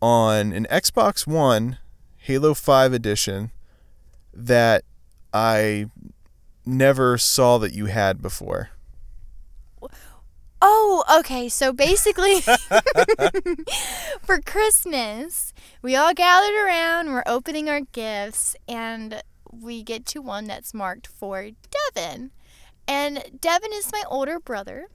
[0.00, 1.78] on an Xbox One
[2.18, 3.50] Halo 5 edition
[4.34, 4.84] that
[5.32, 5.86] I
[6.66, 8.70] never saw that you had before.
[10.60, 11.48] Oh, okay.
[11.48, 12.40] So basically,
[14.22, 20.46] for Christmas, we all gathered around, we're opening our gifts, and we get to one
[20.46, 21.50] that's marked for
[21.94, 22.30] Devin.
[22.86, 24.88] And Devin is my older brother.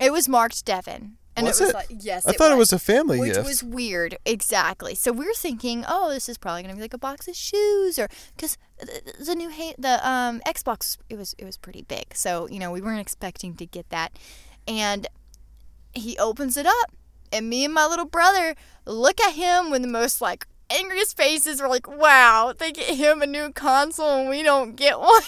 [0.00, 1.16] It was marked Devin.
[1.36, 1.76] And Was it was it?
[1.76, 3.46] like, yes, I thought it was a family which gift.
[3.46, 6.98] was weird exactly so we are thinking oh this is probably gonna be like a
[6.98, 11.44] box of shoes or because the, the new ha- the um xbox it was it
[11.44, 14.12] was pretty big so you know we weren't expecting to get that
[14.66, 15.06] and
[15.92, 16.92] he opens it up
[17.32, 18.54] and me and my little brother
[18.86, 23.22] look at him with the most like angriest faces we're like wow they get him
[23.22, 25.22] a new console and we don't get one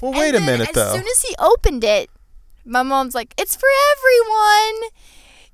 [0.00, 0.86] well, wait a minute as though.
[0.86, 2.10] As soon as he opened it,
[2.64, 4.90] my mom's like, "It's for everyone."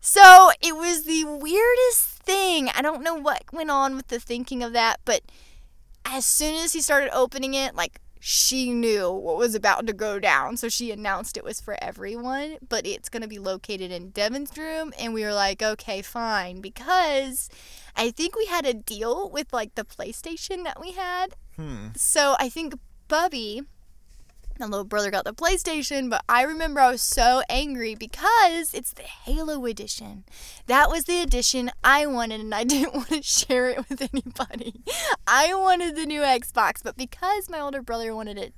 [0.00, 2.68] So it was the weirdest thing.
[2.74, 5.22] I don't know what went on with the thinking of that, but
[6.04, 10.18] as soon as he started opening it, like she knew what was about to go
[10.18, 10.56] down.
[10.56, 14.56] So she announced it was for everyone, but it's going to be located in Devin's
[14.56, 14.94] room.
[14.98, 16.62] And we were like, okay, fine.
[16.62, 17.50] Because
[17.94, 21.36] I think we had a deal with like the PlayStation that we had.
[21.56, 21.88] Hmm.
[21.96, 22.76] So I think
[23.08, 23.60] Bubby,
[24.58, 28.92] my little brother, got the PlayStation, but I remember I was so angry because it's
[28.92, 30.24] the Halo edition.
[30.66, 34.82] That was the edition I wanted, and I didn't want to share it with anybody.
[35.26, 38.54] I wanted the new Xbox, but because my older brother wanted it,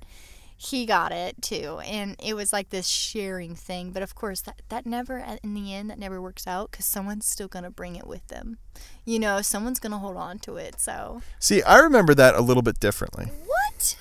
[0.59, 1.79] he got it too.
[1.85, 3.91] And it was like this sharing thing.
[3.91, 6.85] But of course, that, that never, uh, in the end, that never works out because
[6.85, 8.57] someone's still going to bring it with them.
[9.05, 10.79] You know, someone's going to hold on to it.
[10.81, 13.25] So, See, I remember that a little bit differently.
[13.45, 13.95] what?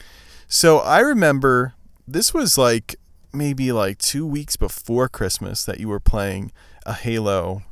[0.48, 1.74] So I remember
[2.06, 2.96] this was like
[3.32, 6.52] maybe like two weeks before Christmas that you were playing
[6.84, 7.62] a Halo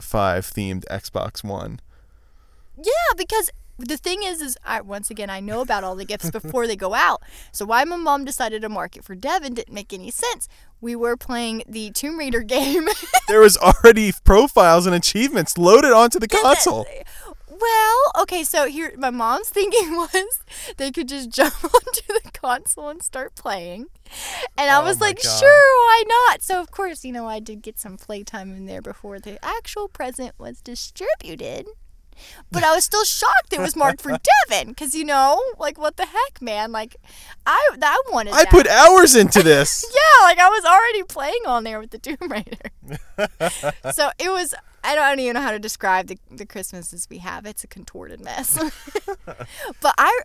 [0.00, 1.80] 5 themed Xbox One.
[2.76, 6.30] Yeah, because the thing is, is I once again I know about all the gifts
[6.30, 7.22] before they go out.
[7.52, 10.48] So why my mom decided to mark it for Devin didn't make any sense.
[10.80, 12.88] We were playing the Tomb Raider game.
[13.28, 16.86] There was already profiles and achievements loaded onto the console.
[17.60, 20.40] Well, okay, so here my mom's thinking was
[20.76, 23.86] they could just jump onto the console and start playing.
[24.58, 25.38] And I Oh was like, God.
[25.38, 25.48] sure,
[25.86, 26.42] why not?
[26.42, 29.88] So of course, you know, I did get some playtime in there before the actual
[29.88, 31.66] present was distributed.
[32.52, 34.10] But I was still shocked it was marked for
[34.48, 36.70] Devin, because you know, like what the heck, man?
[36.70, 36.94] Like,
[37.46, 38.34] I I wanted.
[38.34, 38.50] I that.
[38.50, 39.84] put hours into this.
[39.92, 42.70] Yeah, like I was already playing on there with the Doom Raider.
[43.92, 44.54] so it was.
[44.84, 47.46] I don't, even know how to describe the the Christmases we have.
[47.46, 48.58] It's a contorted mess.
[49.26, 50.20] but I.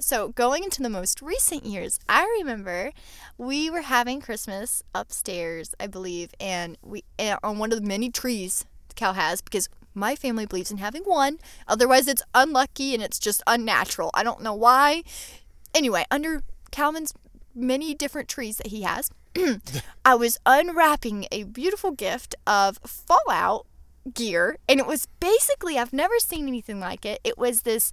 [0.00, 2.90] So going into the most recent years, I remember
[3.38, 8.10] we were having Christmas upstairs, I believe, and we eh, on one of the many
[8.10, 11.38] trees Cal has because my family believes in having one.
[11.68, 14.10] Otherwise, it's unlucky and it's just unnatural.
[14.14, 15.04] I don't know why.
[15.72, 17.14] Anyway, under Calvin's
[17.54, 19.10] many different trees that he has,
[20.04, 23.66] I was unwrapping a beautiful gift of Fallout
[24.12, 27.20] gear, and it was basically I've never seen anything like it.
[27.24, 27.90] It was this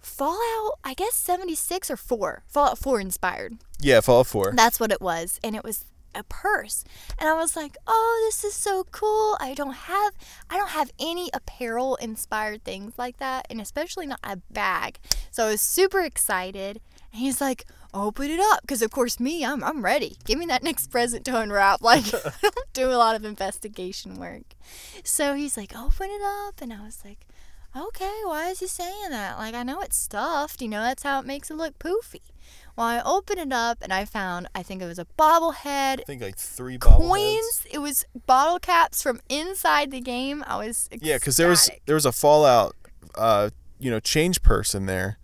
[0.00, 3.58] Fallout, I guess 76 or 4, Fallout 4 inspired.
[3.80, 4.52] Yeah, Fallout 4.
[4.56, 5.38] That's what it was.
[5.44, 5.84] And it was
[6.14, 6.84] a purse.
[7.18, 9.36] And I was like, "Oh, this is so cool.
[9.40, 10.12] I don't have
[10.50, 14.98] I don't have any apparel inspired things like that, and especially not a bag."
[15.30, 16.80] So I was super excited.
[17.12, 20.16] And he's like, "Open it up." Because of course me, I'm I'm ready.
[20.24, 21.80] Give me that next present to unwrap.
[21.82, 24.54] Like I don't do a lot of investigation work.
[25.04, 27.26] So he's like, "Open it up." And I was like,
[27.76, 29.38] "Okay, why is he saying that?
[29.38, 32.20] Like I know it's stuffed, you know, that's how it makes it look poofy."
[32.76, 36.04] Well, I opened it up and I found, I think it was a bobblehead, I
[36.06, 37.66] think like three coins.
[37.70, 40.42] It was bottle caps from inside the game.
[40.46, 42.74] I was Yeah, because there was there was a Fallout,
[43.14, 45.18] uh, you know, change purse in there,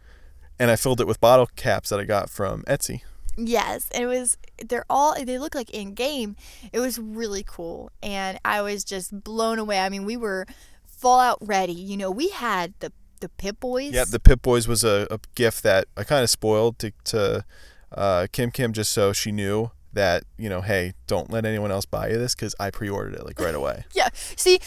[0.59, 3.03] and I filled it with bottle caps that I got from Etsy.
[3.37, 4.37] Yes, And it was.
[4.67, 5.15] They're all.
[5.25, 6.35] They look like in game.
[6.73, 9.79] It was really cool, and I was just blown away.
[9.79, 10.45] I mean, we were
[10.85, 11.73] Fallout ready.
[11.73, 13.93] You know, we had the the Pip Boys.
[13.93, 17.45] Yeah, the Pip Boys was a, a gift that I kind of spoiled to to
[17.93, 21.85] uh, Kim Kim just so she knew that you know, hey, don't let anyone else
[21.85, 23.85] buy you this because I pre-ordered it like right away.
[23.95, 24.09] Yeah.
[24.15, 24.61] See,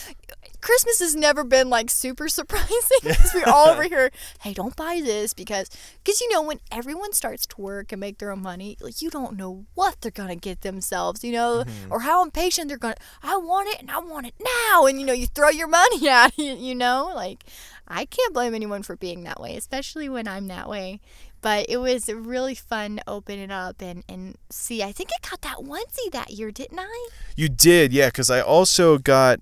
[0.62, 4.12] Christmas has never been like super surprising because we're all over here.
[4.42, 5.70] Hey, don't buy this because,
[6.04, 9.10] because you know, when everyone starts to work and make their own money, like you
[9.10, 11.92] don't know what they're gonna get themselves, you know, mm-hmm.
[11.92, 12.96] or how impatient they're gonna.
[13.24, 14.36] I want it and I want it
[14.70, 16.60] now, and you know, you throw your money at it.
[16.60, 17.44] You know, like
[17.88, 21.02] I can't blame anyone for being that way, especially when I'm that way.
[21.42, 24.84] But it was really fun to open it up and, and see.
[24.84, 27.10] I think I got that onesie that year, didn't I?
[27.36, 29.40] You did, yeah, because I also got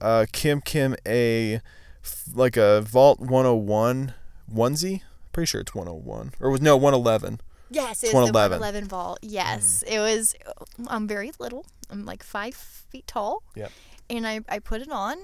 [0.00, 1.60] uh, Kim Kim a
[2.34, 4.14] like a Vault 101
[4.52, 5.02] onesie.
[5.32, 7.40] Pretty sure it's 101 or was no 111.
[7.70, 8.58] Yes, it was 111.
[8.58, 9.18] the 111 vault.
[9.22, 10.34] Yes, it was.
[10.86, 11.66] I'm very little.
[11.90, 13.42] I'm like five feet tall.
[13.56, 13.72] Yep.
[14.10, 15.16] And I, I put it on,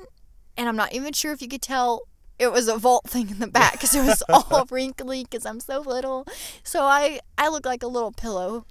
[0.56, 2.02] and I'm not even sure if you could tell
[2.38, 5.60] it was a vault thing in the back because it was all wrinkly because I'm
[5.60, 6.26] so little.
[6.64, 8.64] So I I look like a little pillow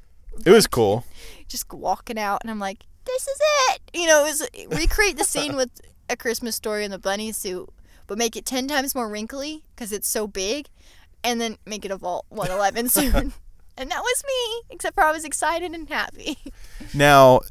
[0.45, 1.05] It was cool.
[1.47, 3.81] just walking out, and I'm like, this is it.
[3.93, 5.69] You know, it was recreate the scene with
[6.10, 7.69] a Christmas story in the bunny suit,
[8.08, 10.67] but make it ten times more wrinkly because it's so big,
[11.24, 13.13] and then make it a Vault 111 suit.
[13.78, 16.38] and that was me, except for I was excited and happy.
[16.93, 17.41] Now,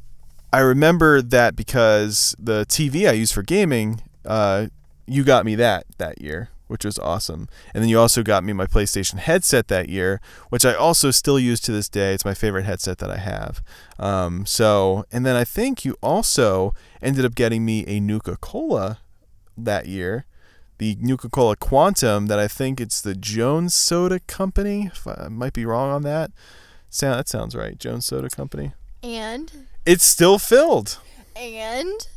[0.51, 4.67] I remember that because the TV I use for gaming, uh,
[5.05, 7.49] you got me that that year, which was awesome.
[7.73, 11.39] And then you also got me my PlayStation headset that year, which I also still
[11.39, 12.13] use to this day.
[12.13, 13.61] It's my favorite headset that I have.
[13.97, 18.99] Um, so, and then I think you also ended up getting me a Nuka Cola
[19.57, 20.25] that year.
[20.77, 24.85] The Nuka Cola Quantum, that I think it's the Jones Soda Company.
[24.93, 26.31] If I I might be wrong on that.
[26.89, 27.77] Sound that sounds right.
[27.77, 28.71] Jones Soda Company.
[29.03, 29.51] And
[29.85, 30.99] It's still filled.
[31.35, 32.07] and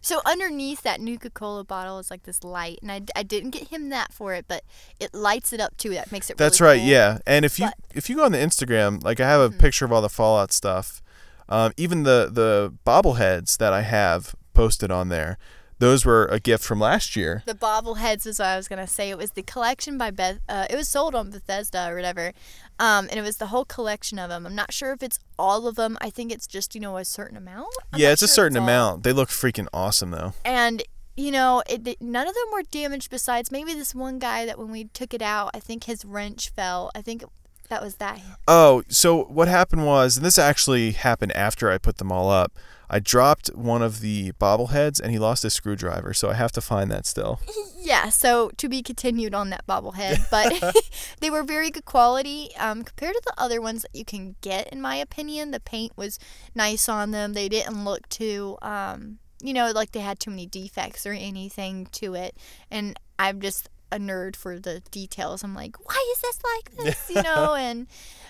[0.00, 3.68] so underneath that Nuka Cola bottle is like this light, and I, I didn't get
[3.68, 4.64] him that for it, but
[4.98, 5.90] it lights it up too.
[5.90, 6.36] That makes it.
[6.36, 6.80] That's really right.
[6.80, 6.88] cool.
[6.88, 7.18] Yeah.
[7.26, 7.98] And if you But- Mm-hmm.
[7.98, 10.52] if you go on the Instagram, like I have a picture of all the Fallout
[10.52, 11.02] stuff.
[11.48, 15.36] Um, even the the bobbleheads that I have posted on there,
[15.80, 17.42] those were a gift from last year.
[17.46, 19.10] The bobbleheads is what I was gonna say.
[19.10, 20.38] It was the collection by Beth.
[20.48, 22.32] Uh, it was sold on Bethesda or whatever,
[22.78, 24.46] um, and it was the whole collection of them.
[24.46, 25.98] I'm not sure if it's all of them.
[26.00, 27.74] I think it's just you know a certain amount.
[27.92, 28.64] I'm yeah, it's a sure if certain all.
[28.64, 29.02] amount.
[29.02, 30.34] They look freaking awesome though.
[30.44, 30.82] And
[31.16, 33.10] you know, it- none of them were damaged.
[33.10, 36.50] Besides maybe this one guy that when we took it out, I think his wrench
[36.50, 36.90] fell.
[36.94, 37.24] I think
[37.68, 38.20] that was that.
[38.48, 42.52] Oh, so what happened was, and this actually happened after I put them all up.
[42.92, 46.60] I dropped one of the bobbleheads and he lost his screwdriver, so I have to
[46.60, 47.40] find that still.
[47.82, 50.76] Yeah, so to be continued on that bobblehead, but
[51.20, 54.68] they were very good quality um, compared to the other ones that you can get.
[54.68, 56.18] In my opinion, the paint was
[56.54, 57.32] nice on them.
[57.32, 61.86] They didn't look too, um, you know, like they had too many defects or anything
[61.92, 62.36] to it.
[62.70, 65.42] And I'm just a nerd for the details.
[65.42, 67.10] I'm like, why is this like this?
[67.16, 67.86] You know, and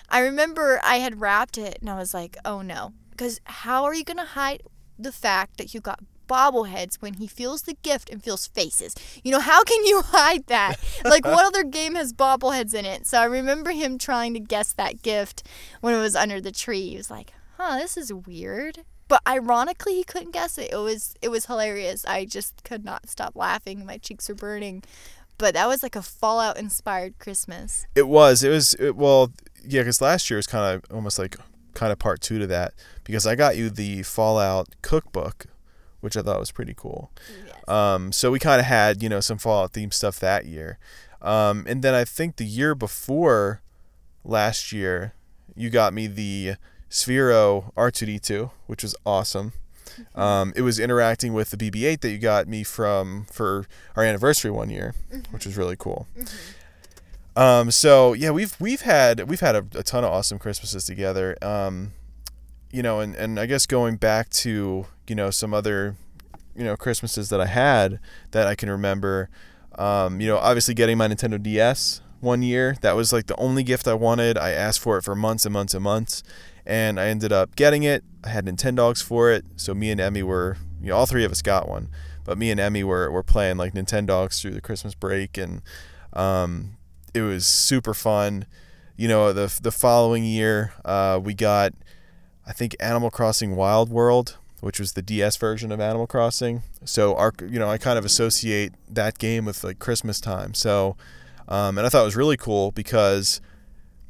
[0.09, 3.93] I remember I had wrapped it, and I was like, oh no, because how are
[3.93, 4.63] you gonna hide
[4.97, 8.95] the fact that you got bobbleheads when he feels the gift and feels faces.
[9.21, 10.77] You know, how can you hide that?
[11.03, 13.05] Like, what other game has bobbleheads in it?
[13.05, 15.43] So I remember him trying to guess that gift
[15.81, 16.91] when it was under the tree.
[16.91, 18.85] He was like, huh, this is weird.
[19.09, 20.71] But ironically, he couldn't guess it.
[20.71, 22.05] It was it was hilarious.
[22.05, 23.85] I just could not stop laughing.
[23.85, 24.83] My cheeks were burning.
[25.37, 27.85] But that was like a Fallout inspired Christmas.
[27.93, 28.41] It was.
[28.41, 28.73] It was.
[28.75, 29.31] It, well,
[29.67, 31.35] yeah, because last year was kind of almost like
[31.73, 35.45] kind of part two to that because I got you the Fallout cookbook,
[35.99, 37.11] which I thought was pretty cool.
[37.45, 37.67] Yes.
[37.67, 40.77] Um, so we kind of had you know some Fallout themed stuff that year,
[41.21, 43.61] um, and then I think the year before
[44.23, 45.13] last year,
[45.55, 46.55] you got me the
[46.89, 49.53] Sphero R2D2, which was awesome.
[50.15, 54.49] Um, it was interacting with the BB-8 that you got me from for our anniversary
[54.51, 54.95] one year,
[55.31, 56.07] which was really cool.
[57.35, 61.37] Um, so yeah, we've we've had we've had a, a ton of awesome Christmases together.
[61.41, 61.93] Um,
[62.71, 65.95] you know, and, and I guess going back to you know some other
[66.55, 67.99] you know Christmases that I had
[68.31, 69.29] that I can remember.
[69.75, 73.63] Um, you know, obviously getting my Nintendo DS one year that was like the only
[73.63, 74.37] gift I wanted.
[74.37, 76.23] I asked for it for months and months and months,
[76.65, 78.03] and I ended up getting it.
[78.23, 81.31] I had Nintendogs for it, so me and Emmy were you know all three of
[81.31, 81.87] us got one,
[82.25, 85.61] but me and Emmy were were playing like Nintendogs through the Christmas break and.
[86.13, 86.75] Um,
[87.13, 88.45] it was super fun.
[88.95, 91.73] You know, the the following year, uh, we got,
[92.45, 96.63] I think, Animal Crossing Wild World, which was the DS version of Animal Crossing.
[96.85, 100.53] So our, you know, I kind of associate that game with like Christmas time.
[100.53, 100.95] So,
[101.47, 103.41] um, and I thought it was really cool because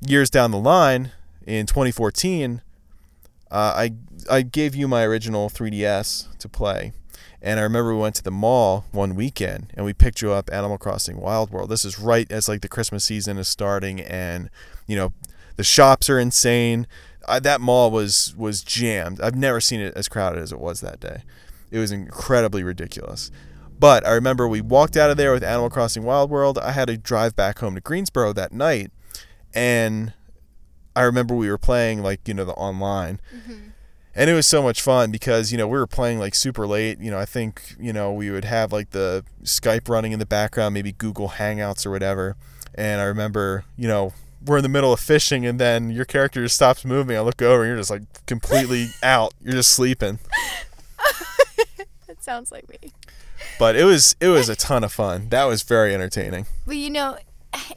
[0.05, 1.11] years down the line,
[1.45, 2.61] in 2014,
[3.49, 3.93] uh, I
[4.29, 6.93] I gave you my original 3DS to play.
[7.41, 10.49] And I remember we went to the mall one weekend and we picked you up
[10.53, 11.69] Animal Crossing Wild World.
[11.69, 14.49] This is right as like the Christmas season is starting and
[14.87, 15.13] you know
[15.55, 16.85] the shops are insane.
[17.27, 19.19] I, that mall was was jammed.
[19.21, 21.23] I've never seen it as crowded as it was that day.
[21.71, 23.31] It was incredibly ridiculous.
[23.79, 26.59] But I remember we walked out of there with Animal Crossing Wild World.
[26.59, 28.91] I had to drive back home to Greensboro that night
[29.53, 30.13] and
[30.95, 33.69] I remember we were playing like, you know, the online mm-hmm.
[34.15, 36.99] And it was so much fun because you know we were playing like super late
[36.99, 40.25] you know i think you know we would have like the skype running in the
[40.25, 42.35] background maybe google hangouts or whatever
[42.75, 44.13] and i remember you know
[44.45, 47.15] we're in the middle of fishing and then your character just stops moving.
[47.15, 49.33] I look over and you're just like completely out.
[49.41, 50.19] You're just sleeping.
[52.07, 52.91] that sounds like me.
[53.59, 55.29] But it was it was a ton of fun.
[55.29, 56.47] That was very entertaining.
[56.65, 57.17] But you know,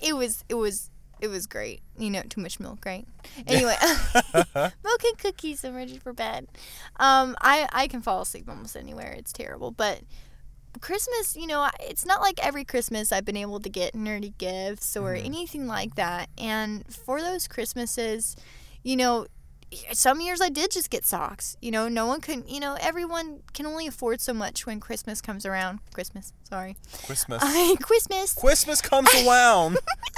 [0.00, 0.90] it was it was
[1.24, 1.80] it was great.
[1.98, 3.06] You know, too much milk, right?
[3.46, 3.76] Anyway,
[4.34, 5.64] milk and cookies.
[5.64, 6.46] I'm ready for bed.
[6.96, 9.12] Um, I I can fall asleep almost anywhere.
[9.16, 10.00] It's terrible, but
[10.80, 14.96] Christmas, you know, it's not like every Christmas I've been able to get nerdy gifts
[14.96, 15.24] or Mhm.
[15.24, 16.28] anything like that.
[16.36, 18.34] And for those Christmases,
[18.82, 19.26] you know,
[19.92, 21.56] some years I did just get socks.
[21.60, 25.20] You know, no one can, you know, everyone can only afford so much when Christmas
[25.20, 25.80] comes around.
[25.92, 26.76] Christmas, sorry.
[27.06, 27.42] Christmas.
[27.82, 28.34] Christmas.
[28.34, 29.74] Christmas comes around.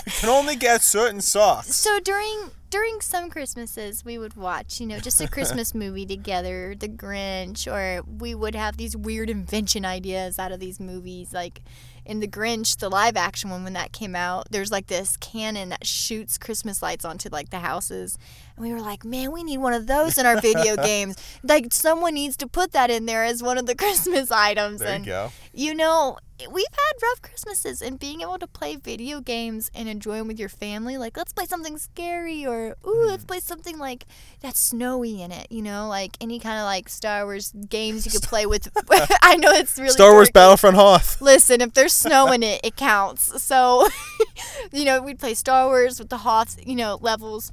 [0.06, 1.74] you can only get certain socks.
[1.74, 6.74] So during during some Christmases, we would watch, you know, just a Christmas movie together,
[6.78, 11.32] The Grinch, or we would have these weird invention ideas out of these movies.
[11.32, 11.62] Like
[12.06, 15.70] in The Grinch, the live action one, when that came out, there's like this cannon
[15.70, 18.16] that shoots Christmas lights onto like the houses.
[18.56, 21.16] And we were like, man, we need one of those in our video games.
[21.42, 24.78] Like someone needs to put that in there as one of the Christmas items.
[24.78, 25.32] There you and go.
[25.52, 30.18] you know, we've had rough Christmases and being able to play video games and enjoy
[30.18, 30.98] them with your family.
[30.98, 33.28] Like, let's play something scary or, ooh, let's mm.
[33.28, 34.04] play something like
[34.40, 38.12] that's snowy in it, you know, like any kind of like Star Wars games you
[38.12, 38.68] could play with.
[39.22, 40.30] I know it's really Star Wars.
[40.30, 41.20] Battlefront Hoth.
[41.22, 43.42] Listen, if there's snow in it, it counts.
[43.42, 43.88] So,
[44.72, 47.52] you know, we'd play Star Wars with the Hoth, you know, levels,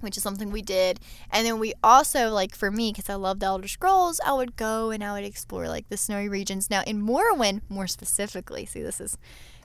[0.00, 1.00] which is something we did.
[1.30, 4.90] And then we also, like, for me, because I loved Elder Scrolls, I would go
[4.90, 6.70] and I would explore, like, the snowy regions.
[6.70, 9.18] Now, in Morrowind, more specifically, see, this is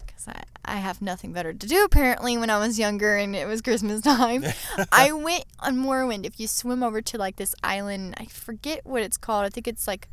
[0.05, 3.47] because I, I have nothing better to do apparently when I was younger and it
[3.47, 4.43] was Christmas time.
[4.91, 6.25] I went on Morrowind.
[6.25, 9.45] If you swim over to, like, this island, I forget what it's called.
[9.45, 10.09] I think it's like.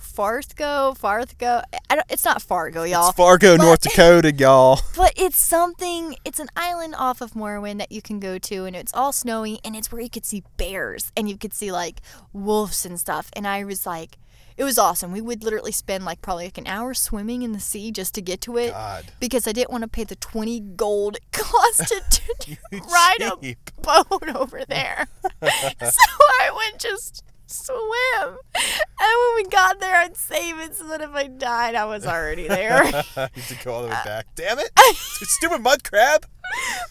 [0.00, 1.62] Farthgo, Farthgo.
[2.08, 3.08] It's not Fargo, y'all.
[3.08, 4.80] It's Fargo, But- North Dakota, y'all.
[4.96, 8.74] But it's something, it's an island off of Morrowind that you can go to, and
[8.76, 12.00] it's all snowy, and it's where you could see bears, and you could see like
[12.32, 13.30] wolves and stuff.
[13.34, 14.18] And I was like,
[14.56, 15.12] it was awesome.
[15.12, 18.22] We would literally spend like probably like an hour swimming in the sea just to
[18.22, 19.04] get to it God.
[19.20, 24.34] because I didn't want to pay the 20 gold it cost to, ride a boat
[24.34, 25.08] over there.
[25.42, 26.00] so
[26.40, 27.22] I would just
[27.56, 28.38] swim.
[28.54, 32.06] And when we got there, I'd save it so that if I died, I was
[32.06, 32.84] already there.
[32.86, 34.26] you have to go all the way back.
[34.34, 34.70] Damn it!
[34.94, 36.26] Stupid mud crab.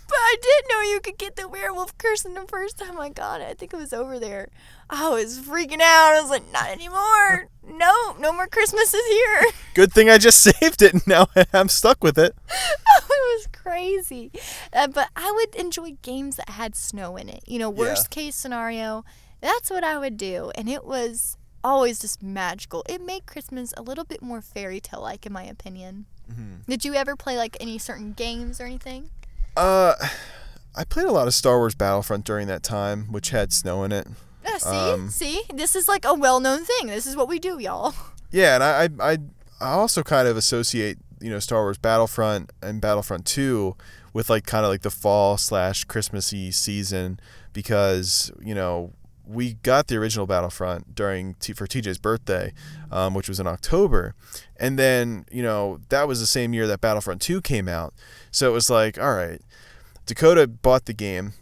[0.08, 3.10] But I didn't know you could get the werewolf curse in the first time I
[3.10, 3.48] got it.
[3.48, 4.50] I think it was over there.
[4.90, 6.14] I was freaking out.
[6.14, 7.50] I was like, not anymore.
[7.68, 9.46] No, no more Christmases here.
[9.74, 12.36] Good thing I just saved it, and now I'm stuck with it.
[12.48, 14.32] it was crazy.
[14.72, 17.44] Uh, but I would enjoy games that had snow in it.
[17.48, 19.04] You know, worst case scenario,
[19.42, 20.52] that's what I would do.
[20.56, 22.84] And it was always just magical.
[22.88, 26.06] It made Christmas a little bit more fairy tale like, in my opinion.
[26.32, 26.66] Mhm.
[26.68, 29.10] Did you ever play like any certain games or anything?
[29.58, 29.94] Uh,
[30.76, 33.92] I played a lot of Star Wars Battlefront during that time, which had snow in
[33.92, 34.08] it.
[34.44, 36.88] Yeah, see, Um, see, this is like a well-known thing.
[36.88, 37.94] This is what we do, y'all.
[38.32, 39.18] Yeah, and I, I,
[39.62, 43.78] I, also kind of associate, you know, Star Wars Battlefront and Battlefront 2
[44.12, 47.18] with like kind of like the fall slash Christmassy season
[47.54, 48.92] because, you know,
[49.28, 52.54] we got the original Battlefront during T- for TJ's birthday,
[52.92, 54.14] um, which was in October,
[54.58, 57.94] and then you know that was the same year that Battlefront 2 came out.
[58.32, 59.42] So it was like, all right,
[60.06, 61.34] Dakota bought the game.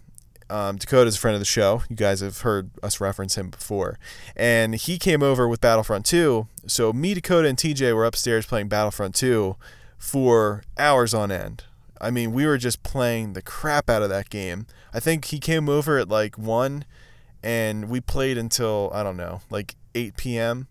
[0.50, 1.84] Um, Dakota's a friend of the show.
[1.90, 3.98] You guys have heard us reference him before.
[4.36, 6.48] And he came over with Battlefront 2.
[6.68, 9.56] So me, Dakota, and TJ were upstairs playing Battlefront 2
[9.98, 11.64] for hours on end.
[12.00, 14.68] I mean, we were just playing the crap out of that game.
[14.94, 16.86] I think he came over at like 1
[17.44, 20.68] and we played until, I don't know, like 8 p.m.,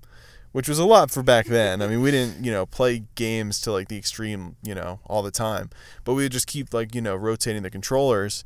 [0.53, 1.81] which was a lot for back then.
[1.81, 5.23] I mean, we didn't, you know, play games to like the extreme, you know, all
[5.23, 5.71] the time.
[6.05, 8.45] But we would just keep like, you know, rotating the controllers.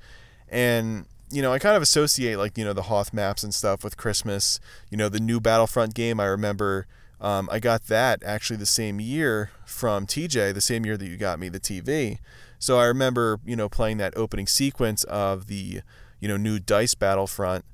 [0.49, 3.83] And you know, I kind of associate like you know the Hoth maps and stuff
[3.83, 4.61] with Christmas.
[4.91, 6.21] You know, the new Battlefront game.
[6.21, 6.87] I remember
[7.21, 11.17] um, I got that actually the same year from TJ, the same year that you
[11.17, 12.19] got me the TV.
[12.59, 15.81] So I remember you know playing that opening sequence of the
[16.21, 17.65] you know new Dice Battlefront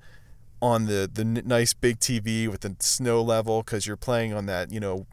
[0.62, 4.72] on the the nice big TV with the snow level because you're playing on that
[4.72, 5.06] you know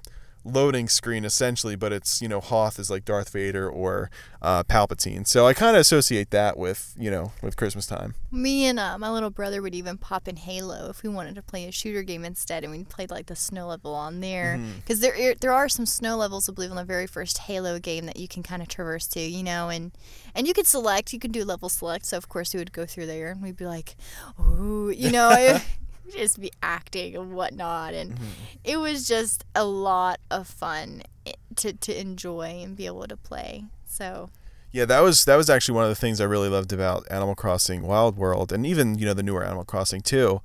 [0.46, 4.10] loading screen essentially, but it's you know Hoth is like Darth Vader or
[4.42, 5.28] uh, Palpatine.
[5.28, 8.16] So I kind of associate that with you know with Christmas time.
[8.32, 11.42] Me and uh, my little brother would even pop in Halo if we wanted to
[11.42, 14.60] play a shooter game instead, and we played like the snow level on there.
[14.78, 17.80] Because there are- there are some snow levels, I believe, on the very first Halo
[17.80, 19.92] game that you can kind of traverse to, you know, and
[20.36, 22.06] and you could select, you could do level select.
[22.06, 23.96] So of course we would go through there, and we'd be like,
[24.40, 25.60] ooh, you know.
[26.12, 28.26] Just be acting and whatnot, and mm-hmm.
[28.64, 33.18] it was just a lot of fun eh, to, to enjoy and be able to
[33.18, 33.66] play.
[33.86, 34.30] So
[34.72, 37.36] Yeah, that was that was actually one of the things I really loved about Animal
[37.36, 40.42] Crossing Wild World, and even you know the newer Animal Crossing too,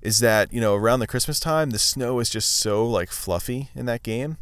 [0.00, 3.70] is that you know around the Christmas time the snow is just so like fluffy
[3.74, 4.36] in that game,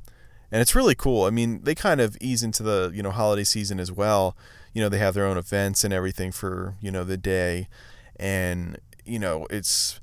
[0.51, 1.25] and it's really cool.
[1.25, 4.37] I mean, they kind of ease into the you know holiday season as well.
[4.75, 7.69] You know, they have their own events and everything for you know the day,
[8.17, 9.99] and you know it's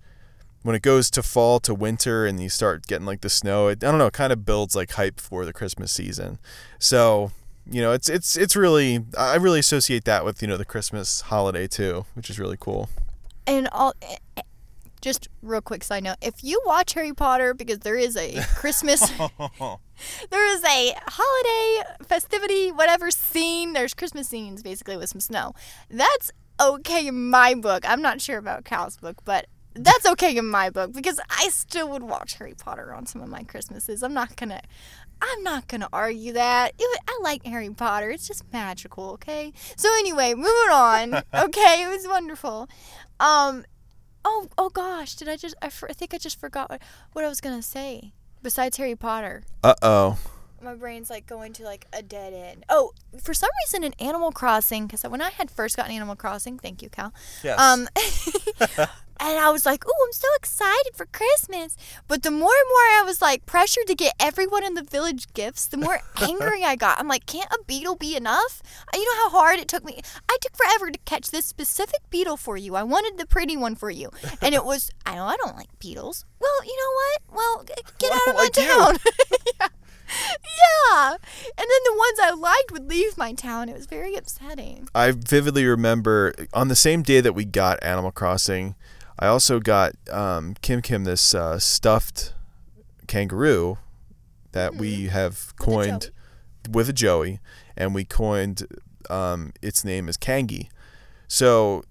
[0.64, 3.68] when it goes to fall to winter and you start getting like the snow.
[3.68, 6.40] It, I don't know, it kind of builds like hype for the Christmas season.
[6.78, 7.32] So
[7.72, 11.22] you know, it's it's it's really I really associate that with you know the Christmas
[11.22, 12.90] holiday too, which is really cool.
[13.46, 14.42] And all, eh, eh,
[15.02, 19.02] just real quick side note: if you watch Harry Potter, because there is a Christmas,
[20.30, 23.74] there is a holiday festivity, whatever scene.
[23.74, 25.54] There's Christmas scenes basically with some snow.
[25.90, 27.88] That's okay in my book.
[27.88, 29.46] I'm not sure about Cal's book, but
[29.84, 33.30] that's okay in my book because I still would watch Harry Potter on some of
[33.30, 34.04] my Christmases.
[34.04, 34.62] I'm not gonna,
[35.22, 36.74] I'm not gonna argue that.
[36.78, 38.10] It, I like Harry Potter.
[38.10, 39.54] It's just magical, okay?
[39.76, 41.24] So anyway, moving on.
[41.34, 42.68] Okay, it was wonderful.
[43.20, 43.64] Um,
[44.26, 45.56] oh, oh gosh, did I just?
[45.62, 46.82] I, I think I just forgot what,
[47.14, 48.14] what I was gonna say.
[48.42, 50.18] Besides Harry Potter, Uh oh.
[50.62, 52.66] My brain's like going to like a dead end.
[52.70, 56.60] Oh, for some reason in Animal Crossing, because when I had first gotten Animal Crossing,
[56.60, 57.14] thank you, Cal.
[57.44, 57.60] Yes.
[57.60, 57.88] Um,
[59.20, 61.76] and I was like, "Oh, I'm so excited for Christmas!"
[62.08, 65.32] But the more and more I was like pressured to get everyone in the village
[65.34, 67.00] gifts, the more angry I got.
[67.00, 68.62] I'm like, "Can't a beetle be enough?"
[68.94, 70.02] You know how hard it took me.
[70.30, 72.76] I took forever to catch this specific beetle for you.
[72.76, 74.10] I wanted the pretty one for you,
[74.42, 74.92] and it was.
[75.06, 76.26] I know I don't like beetles.
[76.40, 77.38] Well, you know what?
[77.38, 77.64] Well,
[77.98, 78.98] get out of my like town.
[79.60, 79.68] yeah.
[80.10, 81.12] Yeah.
[81.12, 81.20] And
[81.58, 83.70] then the ones I liked would leave my town.
[83.70, 84.90] It was very upsetting.
[84.94, 88.76] I vividly remember on the same day that we got Animal Crossing,
[89.18, 92.34] I also got um, Kim Kim this uh, stuffed
[93.08, 93.78] kangaroo
[94.52, 95.72] that we have Mm-hmm.
[95.72, 96.12] With a coined
[96.70, 97.40] with a Joey,
[97.76, 98.66] and we coined
[99.10, 100.68] um, its name as Kangi.
[101.28, 101.84] So,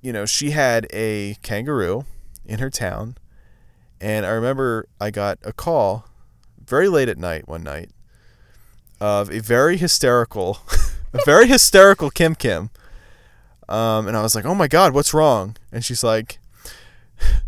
[0.00, 2.04] you know, she had a kangaroo
[2.44, 3.16] in her town,
[4.00, 6.08] and I remember I got a call
[6.66, 7.90] very late at night one night
[9.00, 10.58] of a very hysterical,
[11.12, 12.70] a very hysterical Kim Kim.
[13.68, 16.38] Um, and I was like, "Oh my God, what's wrong?" And she's like,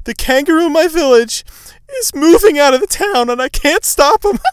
[0.04, 1.44] "The kangaroo in my village
[2.00, 4.38] is moving out of the town, and I can't stop him."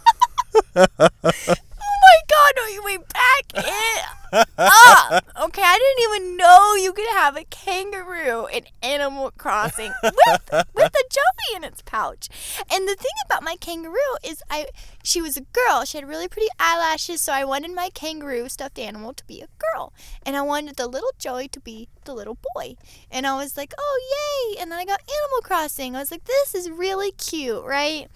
[0.78, 4.25] Oh my god, no, you went back in.
[4.36, 5.26] Up.
[5.44, 10.94] Okay, I didn't even know you could have a kangaroo in Animal Crossing with with
[10.94, 12.30] a joey in its pouch.
[12.72, 14.68] And the thing about my kangaroo is I
[15.04, 15.86] she was a girl.
[15.86, 19.48] She had really pretty eyelashes, so I wanted my kangaroo stuffed animal to be a
[19.74, 19.94] girl.
[20.26, 22.76] And I wanted the little joey to be the little boy.
[23.12, 25.96] And I was like, "Oh, yay." And then I got Animal Crossing.
[25.96, 28.08] I was like, "This is really cute, right?"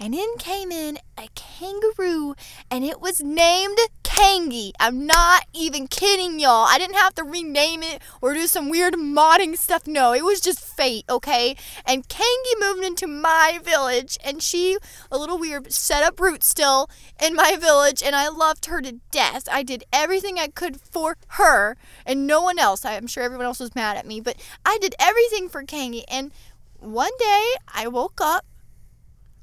[0.00, 2.34] And in came in a kangaroo,
[2.70, 4.72] and it was named Kangi.
[4.80, 6.66] I'm not even kidding y'all.
[6.68, 9.86] I didn't have to rename it or do some weird modding stuff.
[9.86, 11.56] No, it was just fate, okay?
[11.86, 14.76] And Kangi moved into my village, and she,
[15.10, 16.90] a little weird, set up roots still
[17.22, 19.48] in my village, and I loved her to death.
[19.50, 22.84] I did everything I could for her, and no one else.
[22.84, 26.04] I'm sure everyone else was mad at me, but I did everything for Kangi.
[26.08, 26.32] And
[26.78, 28.44] one day I woke up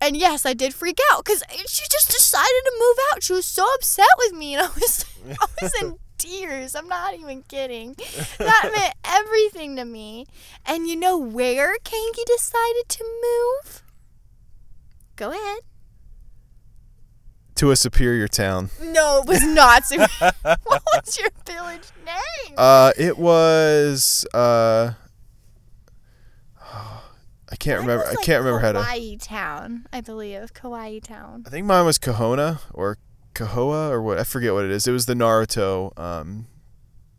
[0.01, 3.24] and yes, I did freak out because she just decided to move out.
[3.24, 5.05] She was so upset with me, and I was,
[5.41, 6.76] I was in tears.
[6.76, 7.95] I'm not even kidding.
[8.38, 10.28] That meant everything to me.
[10.65, 13.82] And you know where Kangi decided to move?
[15.15, 15.59] Go ahead.
[17.55, 18.70] to a superior town.
[18.82, 19.86] No, it was not.
[19.86, 19.97] Su-
[20.63, 22.55] what was your village name?
[22.57, 24.93] Uh, it was uh,
[27.51, 28.05] I can't Mine remember.
[28.11, 28.80] was, I can't remember how to.
[28.80, 30.53] Kauai Town, I believe.
[30.53, 31.43] Kauai Town.
[31.47, 32.97] I think mine was Kahona or
[33.40, 34.20] Kahoa or what.
[34.20, 34.88] I forget what it is.
[34.88, 36.48] It was the Naruto um,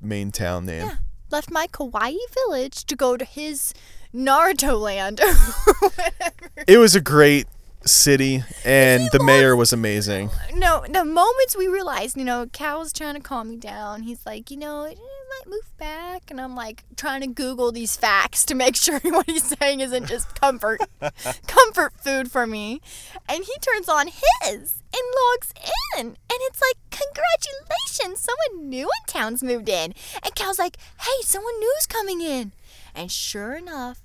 [0.01, 0.87] main town name.
[0.87, 0.97] Yeah.
[1.31, 3.73] Left my Kauai village to go to his
[4.14, 5.33] Naruto land or
[5.81, 6.64] whatever.
[6.66, 7.47] It was a great
[7.85, 10.31] city, and the mayor was amazing.
[10.55, 14.03] no, the moments we realized, you know, Cal's trying to calm me down.
[14.03, 14.99] He's like, you know, it,
[15.31, 19.26] might move back, and I'm like trying to Google these facts to make sure what
[19.26, 20.81] he's saying isn't just comfort,
[21.47, 22.81] comfort food for me.
[23.28, 25.53] And he turns on his and logs
[25.97, 29.95] in, and it's like, congratulations, someone new in town's moved in.
[30.22, 32.53] And Cal's like, hey, someone new's coming in,
[32.95, 34.03] and sure enough,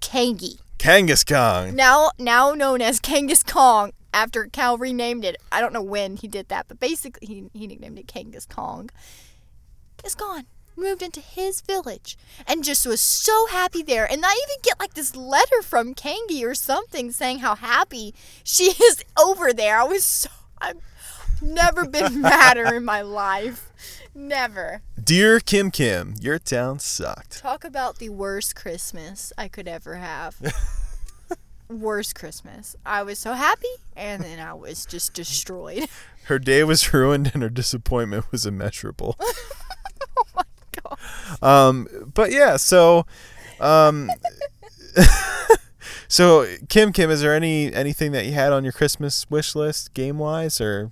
[0.00, 1.74] Kangi Kangaskong.
[1.74, 5.36] now now known as Kangas Kong after Cal renamed it.
[5.52, 8.90] I don't know when he did that, but basically he, he nicknamed it Kangas Kong.
[10.04, 10.46] Is gone.
[10.76, 12.16] Moved into his village
[12.46, 14.10] and just was so happy there.
[14.10, 18.14] And I even get like this letter from Kangi or something saying how happy
[18.44, 19.80] she is over there.
[19.80, 20.76] I was so I've
[21.42, 23.70] never been madder in my life.
[24.14, 24.82] Never.
[25.06, 27.38] Dear Kim Kim, your town sucked.
[27.38, 30.34] Talk about the worst Christmas I could ever have.
[31.68, 32.74] worst Christmas.
[32.84, 35.88] I was so happy, and then I was just destroyed.
[36.24, 39.14] Her day was ruined and her disappointment was immeasurable.
[39.20, 40.42] oh my
[40.82, 40.98] god.
[41.40, 43.06] Um, but yeah, so,
[43.60, 44.10] um,
[46.08, 49.94] so Kim Kim, is there any anything that you had on your Christmas wish list
[49.94, 50.90] game wise, or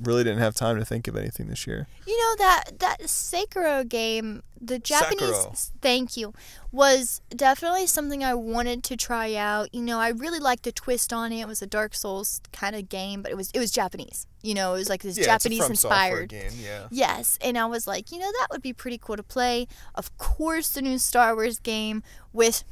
[0.00, 1.86] really didn't have time to think of anything this year?
[2.06, 6.32] You know that that Sekiro game, the Japanese thank you,
[6.72, 9.74] was definitely something I wanted to try out.
[9.74, 11.40] You know, I really liked the twist on it.
[11.40, 14.26] It was a Dark Souls kind of game, but it was it was Japanese.
[14.42, 16.28] You know, it was like this Japanese inspired.
[16.28, 16.52] game.
[16.62, 16.88] Yeah.
[16.90, 19.66] Yes, and I was like, you know, that would be pretty cool to play.
[19.94, 22.64] Of course, the new Star Wars game with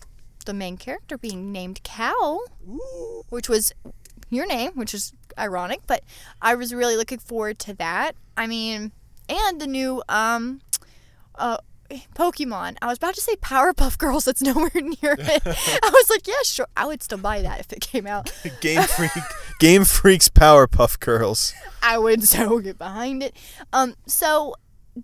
[0.45, 2.41] the main character being named Cal,
[3.29, 3.73] which was
[4.31, 6.03] your name, which is ironic, but
[6.41, 8.15] I was really looking forward to that.
[8.37, 8.93] I mean,
[9.29, 10.61] and the new um
[11.37, 11.59] uh
[12.15, 12.77] Pokemon.
[12.83, 14.25] I was about to say Powerpuff Girls.
[14.25, 15.43] That's nowhere near it.
[15.47, 16.67] I was like, yeah, sure.
[16.77, 18.33] I would still buy that if it came out.
[18.61, 19.13] Game Freak,
[19.61, 21.53] Game Freaks, Powerpuff Girls.
[21.83, 23.37] I would so get behind it.
[23.73, 24.55] Um, so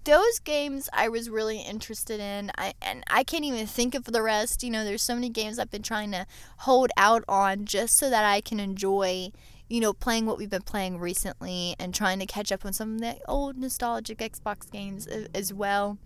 [0.05, 2.51] those games I was really interested in.
[2.57, 4.62] I and I can't even think of the rest.
[4.62, 6.26] You know, there's so many games I've been trying to
[6.59, 9.32] hold out on just so that I can enjoy,
[9.68, 12.95] you know, playing what we've been playing recently and trying to catch up on some
[12.95, 15.99] of the old nostalgic Xbox games as well.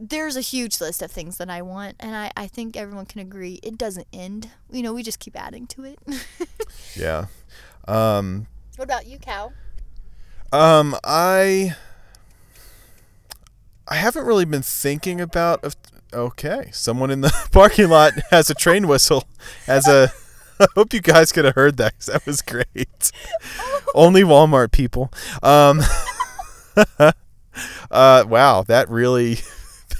[0.00, 3.20] There's a huge list of things that I want, and I, I think everyone can
[3.20, 4.50] agree it doesn't end.
[4.68, 5.98] You know, we just keep adding to it.
[6.96, 7.26] Yeah.
[7.88, 8.46] Um,
[8.76, 9.52] what about you, Cal?
[10.52, 11.74] Um, I
[13.92, 15.60] I haven't really been thinking about.
[15.62, 15.74] If,
[16.14, 19.24] okay, someone in the parking lot has a train whistle.
[19.66, 20.10] As a,
[20.60, 23.12] I hope you guys could have heard that 'cause that was great.
[23.94, 25.12] Only Walmart people.
[25.42, 25.82] Um,
[27.90, 29.40] uh, wow, that really,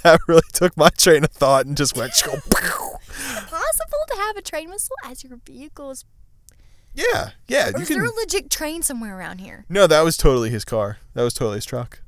[0.03, 2.13] that really took my train of thought and just went.
[2.13, 6.03] Possible to have a train whistle as your vehicle's
[6.95, 7.67] Yeah, yeah.
[7.69, 9.65] Or You is there a legit train somewhere around here?
[9.69, 10.97] No, that was totally his car.
[11.13, 11.99] That was totally his truck.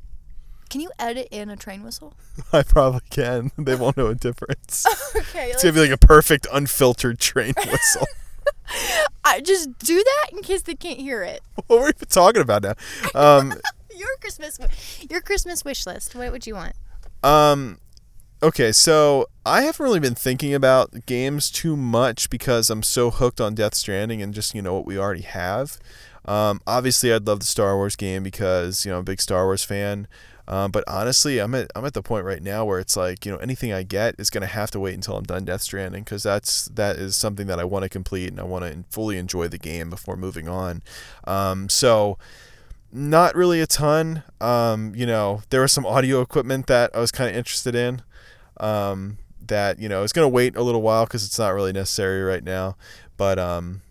[0.69, 2.13] Can you edit in a train whistle?
[2.53, 3.51] I probably can.
[3.57, 4.85] They won't know a difference.
[5.15, 8.05] Okay, It's gonna be like a perfect unfiltered train whistle.
[9.23, 11.41] I just do that in case they can't hear it.
[11.67, 12.73] what were we even talking about now?
[13.13, 13.53] Um,
[13.95, 14.59] Your Christmas,
[15.09, 16.15] your Christmas wish list.
[16.15, 16.73] What would you want?
[17.23, 17.79] um,
[18.43, 23.39] okay, so I haven't really been thinking about games too much because I'm so hooked
[23.39, 25.77] on Death Stranding and just you know what we already have.
[26.25, 29.45] Um, obviously, I'd love the Star Wars game because you know I'm a big Star
[29.45, 30.07] Wars fan.
[30.47, 33.31] Um, but honestly, I'm at I'm at the point right now where it's like you
[33.31, 36.23] know anything I get is gonna have to wait until I'm done Death Stranding because
[36.23, 39.47] that's that is something that I want to complete and I want to fully enjoy
[39.47, 40.83] the game before moving on.
[41.25, 42.17] Um, so
[42.91, 44.23] not really a ton.
[44.39, 48.01] Um, you know, there was some audio equipment that I was kind of interested in.
[48.57, 49.17] Um,
[49.47, 52.43] that you know is gonna wait a little while because it's not really necessary right
[52.43, 52.77] now.
[53.17, 53.81] But um,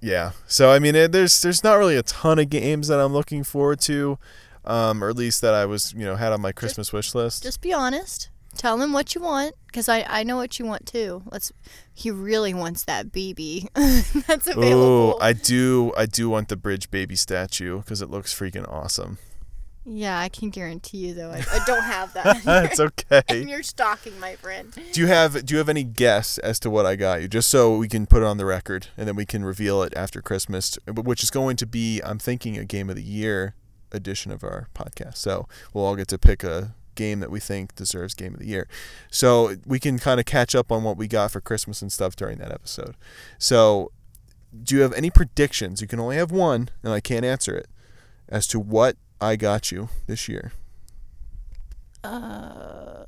[0.00, 0.32] yeah.
[0.46, 3.44] So I mean, it, there's there's not really a ton of games that I'm looking
[3.44, 4.18] forward to,
[4.64, 7.42] um, or at least that I was you know had on my Christmas wish list.
[7.42, 8.30] Just be honest.
[8.56, 11.22] Tell him what you want, because I, I know what you want too.
[11.30, 11.52] Let's.
[11.94, 13.68] He really wants that BB.
[14.26, 18.34] That's Ooh, Oh, I do I do want the bridge baby statue because it looks
[18.34, 19.18] freaking awesome.
[19.86, 21.30] yeah, I can guarantee you though.
[21.30, 22.42] I, I don't have that.
[22.64, 22.80] it's
[23.10, 23.22] okay.
[23.28, 24.76] and you're stalking my friend.
[24.92, 27.28] Do you have Do you have any guess as to what I got you?
[27.28, 29.92] Just so we can put it on the record, and then we can reveal it
[29.96, 33.54] after Christmas, which is going to be, I'm thinking, a game of the year
[33.92, 35.16] edition of our podcast.
[35.16, 38.46] So we'll all get to pick a game that we think deserves game of the
[38.46, 38.68] year.
[39.10, 42.14] So we can kind of catch up on what we got for Christmas and stuff
[42.14, 42.94] during that episode.
[43.38, 43.92] So,
[44.64, 45.80] do you have any predictions?
[45.80, 47.68] You can only have one, and I can't answer it
[48.28, 50.52] as to what I got you this year.
[52.02, 53.04] Uh,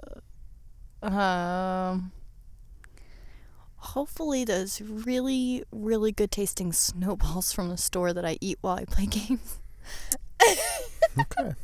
[1.02, 2.12] um.
[3.76, 8.84] Hopefully, those really, really good tasting snowballs from the store that I eat while I
[8.84, 9.58] play games.
[11.18, 11.54] Okay.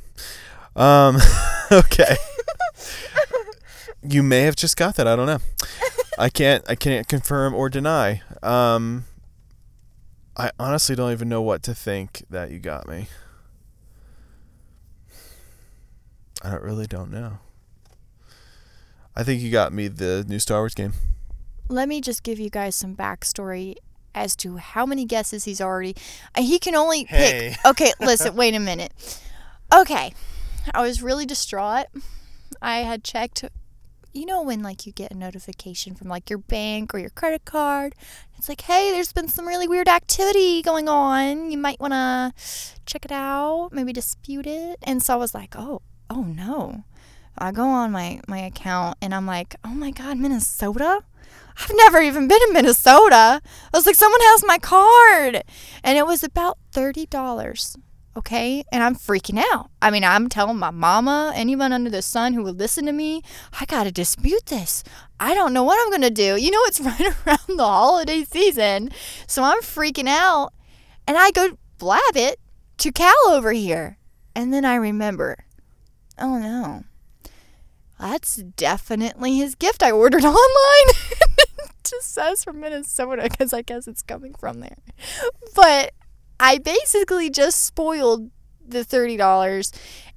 [0.76, 1.16] Um,
[1.72, 2.16] okay.
[4.02, 5.06] you may have just got that.
[5.06, 5.38] I don't know.
[6.18, 6.64] I can't.
[6.68, 8.22] I can't confirm or deny.
[8.42, 9.04] Um,
[10.36, 13.08] I honestly don't even know what to think that you got me.
[16.42, 17.38] I really don't know.
[19.16, 20.92] I think you got me the new Star Wars game.
[21.68, 23.74] Let me just give you guys some backstory
[24.18, 25.94] as to how many guesses he's already.
[26.36, 27.54] He can only Hey.
[27.54, 27.58] pick.
[27.64, 28.92] Okay, listen, wait a minute.
[29.72, 30.12] Okay,
[30.74, 31.86] I was really distraught.
[32.60, 33.44] I had checked.
[34.14, 37.44] You know when like you get a notification from like your bank or your credit
[37.44, 37.94] card,
[38.36, 41.50] it's like, hey, there's been some really weird activity going on.
[41.50, 42.32] You might want to
[42.86, 44.78] check it out, maybe dispute it.
[44.82, 46.84] And so I was like, oh, oh no.
[47.36, 51.02] I go on my, my account and I'm like, oh my God, Minnesota?
[51.58, 53.40] I've never even been in Minnesota.
[53.42, 55.42] I was like, someone has my card.
[55.82, 57.76] And it was about $30.
[58.16, 58.64] Okay.
[58.72, 59.70] And I'm freaking out.
[59.82, 63.22] I mean, I'm telling my mama, anyone under the sun who will listen to me,
[63.60, 64.84] I got to dispute this.
[65.18, 66.36] I don't know what I'm going to do.
[66.36, 68.90] You know, it's right around the holiday season.
[69.26, 70.52] So I'm freaking out.
[71.06, 72.38] And I go blab it
[72.78, 73.98] to Cal over here.
[74.34, 75.46] And then I remember,
[76.18, 76.84] oh no,
[77.98, 80.94] that's definitely his gift I ordered online.
[81.90, 84.76] Just says from Minnesota because I guess it's coming from there.
[85.54, 85.92] But
[86.40, 88.30] I basically just spoiled
[88.66, 89.72] the $30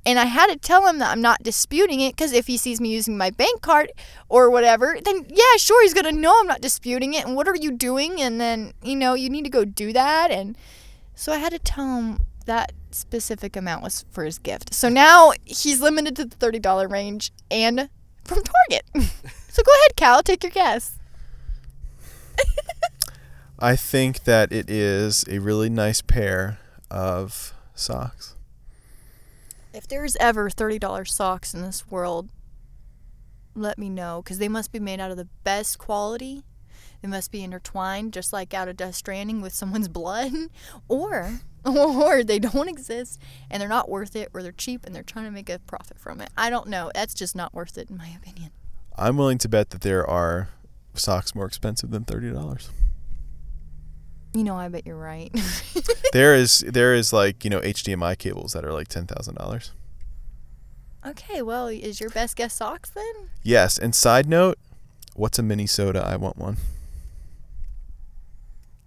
[0.05, 2.81] and I had to tell him that I'm not disputing it because if he sees
[2.81, 3.91] me using my bank card
[4.29, 7.25] or whatever, then yeah, sure, he's going to know I'm not disputing it.
[7.25, 8.19] And what are you doing?
[8.19, 10.31] And then, you know, you need to go do that.
[10.31, 10.57] And
[11.13, 14.73] so I had to tell him that specific amount was for his gift.
[14.73, 17.89] So now he's limited to the $30 range and
[18.23, 18.85] from Target.
[19.49, 20.97] so go ahead, Cal, take your guess.
[23.59, 26.59] I think that it is a really nice pair
[26.89, 28.35] of socks.
[29.73, 32.29] If there's ever $30 socks in this world,
[33.55, 36.43] let me know because they must be made out of the best quality.
[37.01, 40.31] They must be intertwined, just like out of Death Stranding with someone's blood.
[40.87, 43.19] Or, or they don't exist
[43.49, 45.99] and they're not worth it, or they're cheap and they're trying to make a profit
[45.99, 46.29] from it.
[46.37, 46.91] I don't know.
[46.93, 48.51] That's just not worth it, in my opinion.
[48.97, 50.49] I'm willing to bet that there are
[50.93, 52.69] socks more expensive than thirty dollars.
[54.33, 55.29] You know, I bet you're right.
[56.13, 59.71] there is there is like you know HDMI cables that are like ten thousand dollars.
[61.05, 63.29] okay, well, is your best guess socks then?
[63.43, 63.77] Yes.
[63.77, 64.57] And side note,
[65.15, 66.05] what's a mini soda?
[66.05, 66.57] I want one.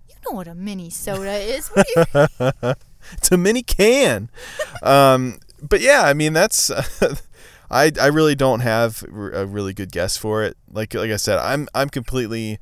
[0.09, 1.68] You know what a mini soda is.
[1.68, 2.26] What do
[2.64, 2.74] you-
[3.12, 4.30] it's a mini can.
[4.82, 6.70] um, but yeah, I mean that's.
[7.70, 10.56] I I really don't have a really good guess for it.
[10.70, 12.58] Like like I said, I'm I'm completely.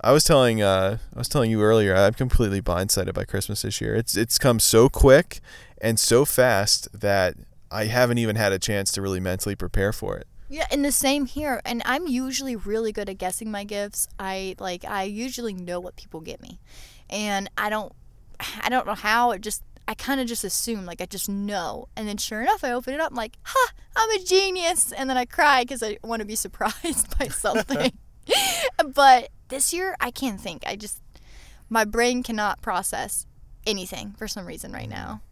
[0.00, 1.94] I was telling uh I was telling you earlier.
[1.94, 3.94] I'm completely blindsided by Christmas this year.
[3.94, 5.40] It's it's come so quick
[5.80, 7.34] and so fast that
[7.70, 10.26] I haven't even had a chance to really mentally prepare for it.
[10.48, 11.60] Yeah, and the same here.
[11.64, 14.08] And I'm usually really good at guessing my gifts.
[14.18, 16.58] I like I usually know what people get me.
[17.10, 17.92] And I don't
[18.62, 21.88] I don't know how it just I kind of just assume like I just know.
[21.96, 25.08] And then sure enough I open it up I'm like, "Ha, I'm a genius." And
[25.08, 27.92] then I cry cuz I want to be surprised by something.
[28.94, 30.62] but this year I can't think.
[30.66, 31.00] I just
[31.70, 33.26] my brain cannot process
[33.66, 35.22] anything for some reason right now.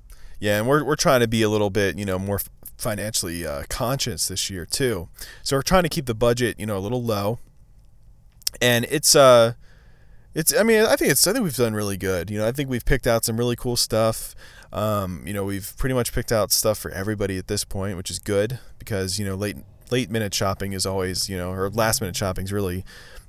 [0.40, 2.40] Yeah, and we're we're trying to be a little bit, you know, more
[2.78, 5.08] financially uh, conscious this year too.
[5.42, 7.38] So we're trying to keep the budget, you know, a little low.
[8.60, 9.52] And it's uh
[10.36, 12.30] it's I mean, I think it's I think we've done really good.
[12.30, 14.34] You know, I think we've picked out some really cool stuff.
[14.70, 18.10] Um, you know, we've pretty much picked out stuff for everybody at this point, which
[18.10, 19.56] is good because, you know, late
[19.90, 22.84] late minute shopping is always, you know, or last minute shopping is really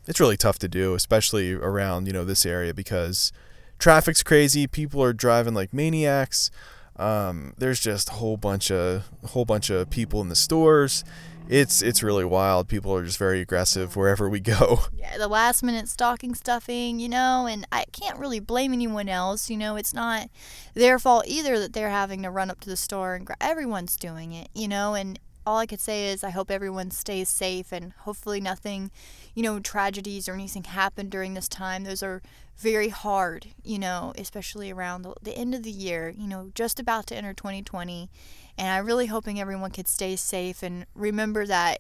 [0.06, 3.32] it's really tough to do, especially around, you know, this area because
[3.80, 6.52] traffic's crazy, people are driving like maniacs.
[6.98, 11.06] Um, there's just a whole bunch of whole bunch of people in the stores.
[11.50, 12.68] It's it's really wild.
[12.68, 14.80] People are just very aggressive wherever we go.
[14.94, 19.50] yeah, the last minute stocking stuffing, you know, and I can't really blame anyone else.
[19.50, 20.30] You know, it's not
[20.74, 23.96] their fault either that they're having to run up to the store and gra- everyone's
[23.96, 27.72] doing it, you know, and all I could say is I hope everyone stays safe
[27.72, 28.92] and hopefully nothing,
[29.34, 31.86] you know, tragedies or anything happened during this time.
[31.86, 32.22] Those are
[32.58, 36.82] very hard, you know, especially around the, the end of the year, you know, just
[36.82, 38.10] about to enter 2020.
[38.58, 41.80] And I'm really hoping everyone could stay safe and remember that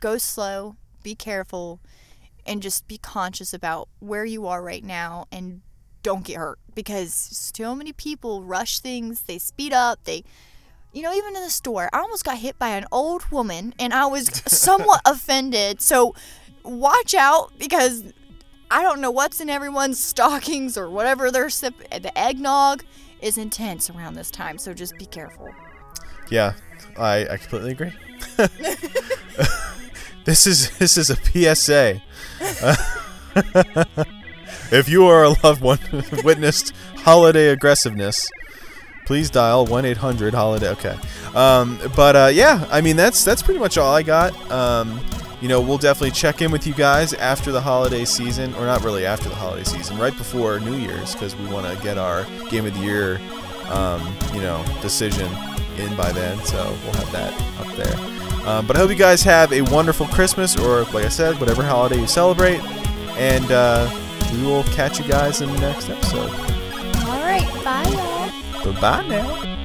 [0.00, 1.80] go slow, be careful,
[2.46, 5.62] and just be conscious about where you are right now and
[6.02, 10.24] don't get hurt because so many people rush things, they speed up, they
[10.92, 13.94] you know, even in the store, I almost got hit by an old woman and
[13.94, 15.80] I was somewhat offended.
[15.80, 16.14] So
[16.64, 18.04] watch out because
[18.70, 22.02] I don't know what's in everyone's stockings or whatever they're sipping.
[22.02, 22.84] The eggnog
[23.22, 25.48] is intense around this time, so just be careful.
[26.32, 26.54] Yeah,
[26.96, 27.92] I, I completely agree.
[30.24, 32.00] this is this is a PSA.
[34.74, 35.78] if you or a loved one
[36.24, 38.30] witnessed holiday aggressiveness,
[39.04, 40.96] please dial 1-800 holiday okay
[41.34, 45.00] um, but uh, yeah i mean that's that's pretty much all i got um,
[45.40, 48.82] you know we'll definitely check in with you guys after the holiday season or not
[48.82, 52.24] really after the holiday season right before new year's because we want to get our
[52.48, 53.20] game of the year
[53.68, 54.00] um,
[54.32, 55.28] you know decision
[55.78, 59.22] in by then so we'll have that up there um, but i hope you guys
[59.22, 62.60] have a wonderful christmas or like i said whatever holiday you celebrate
[63.18, 63.88] and uh,
[64.32, 66.30] we will catch you guys in the next episode
[67.08, 68.72] All right, bye y'all.
[68.72, 69.58] Bye bye now.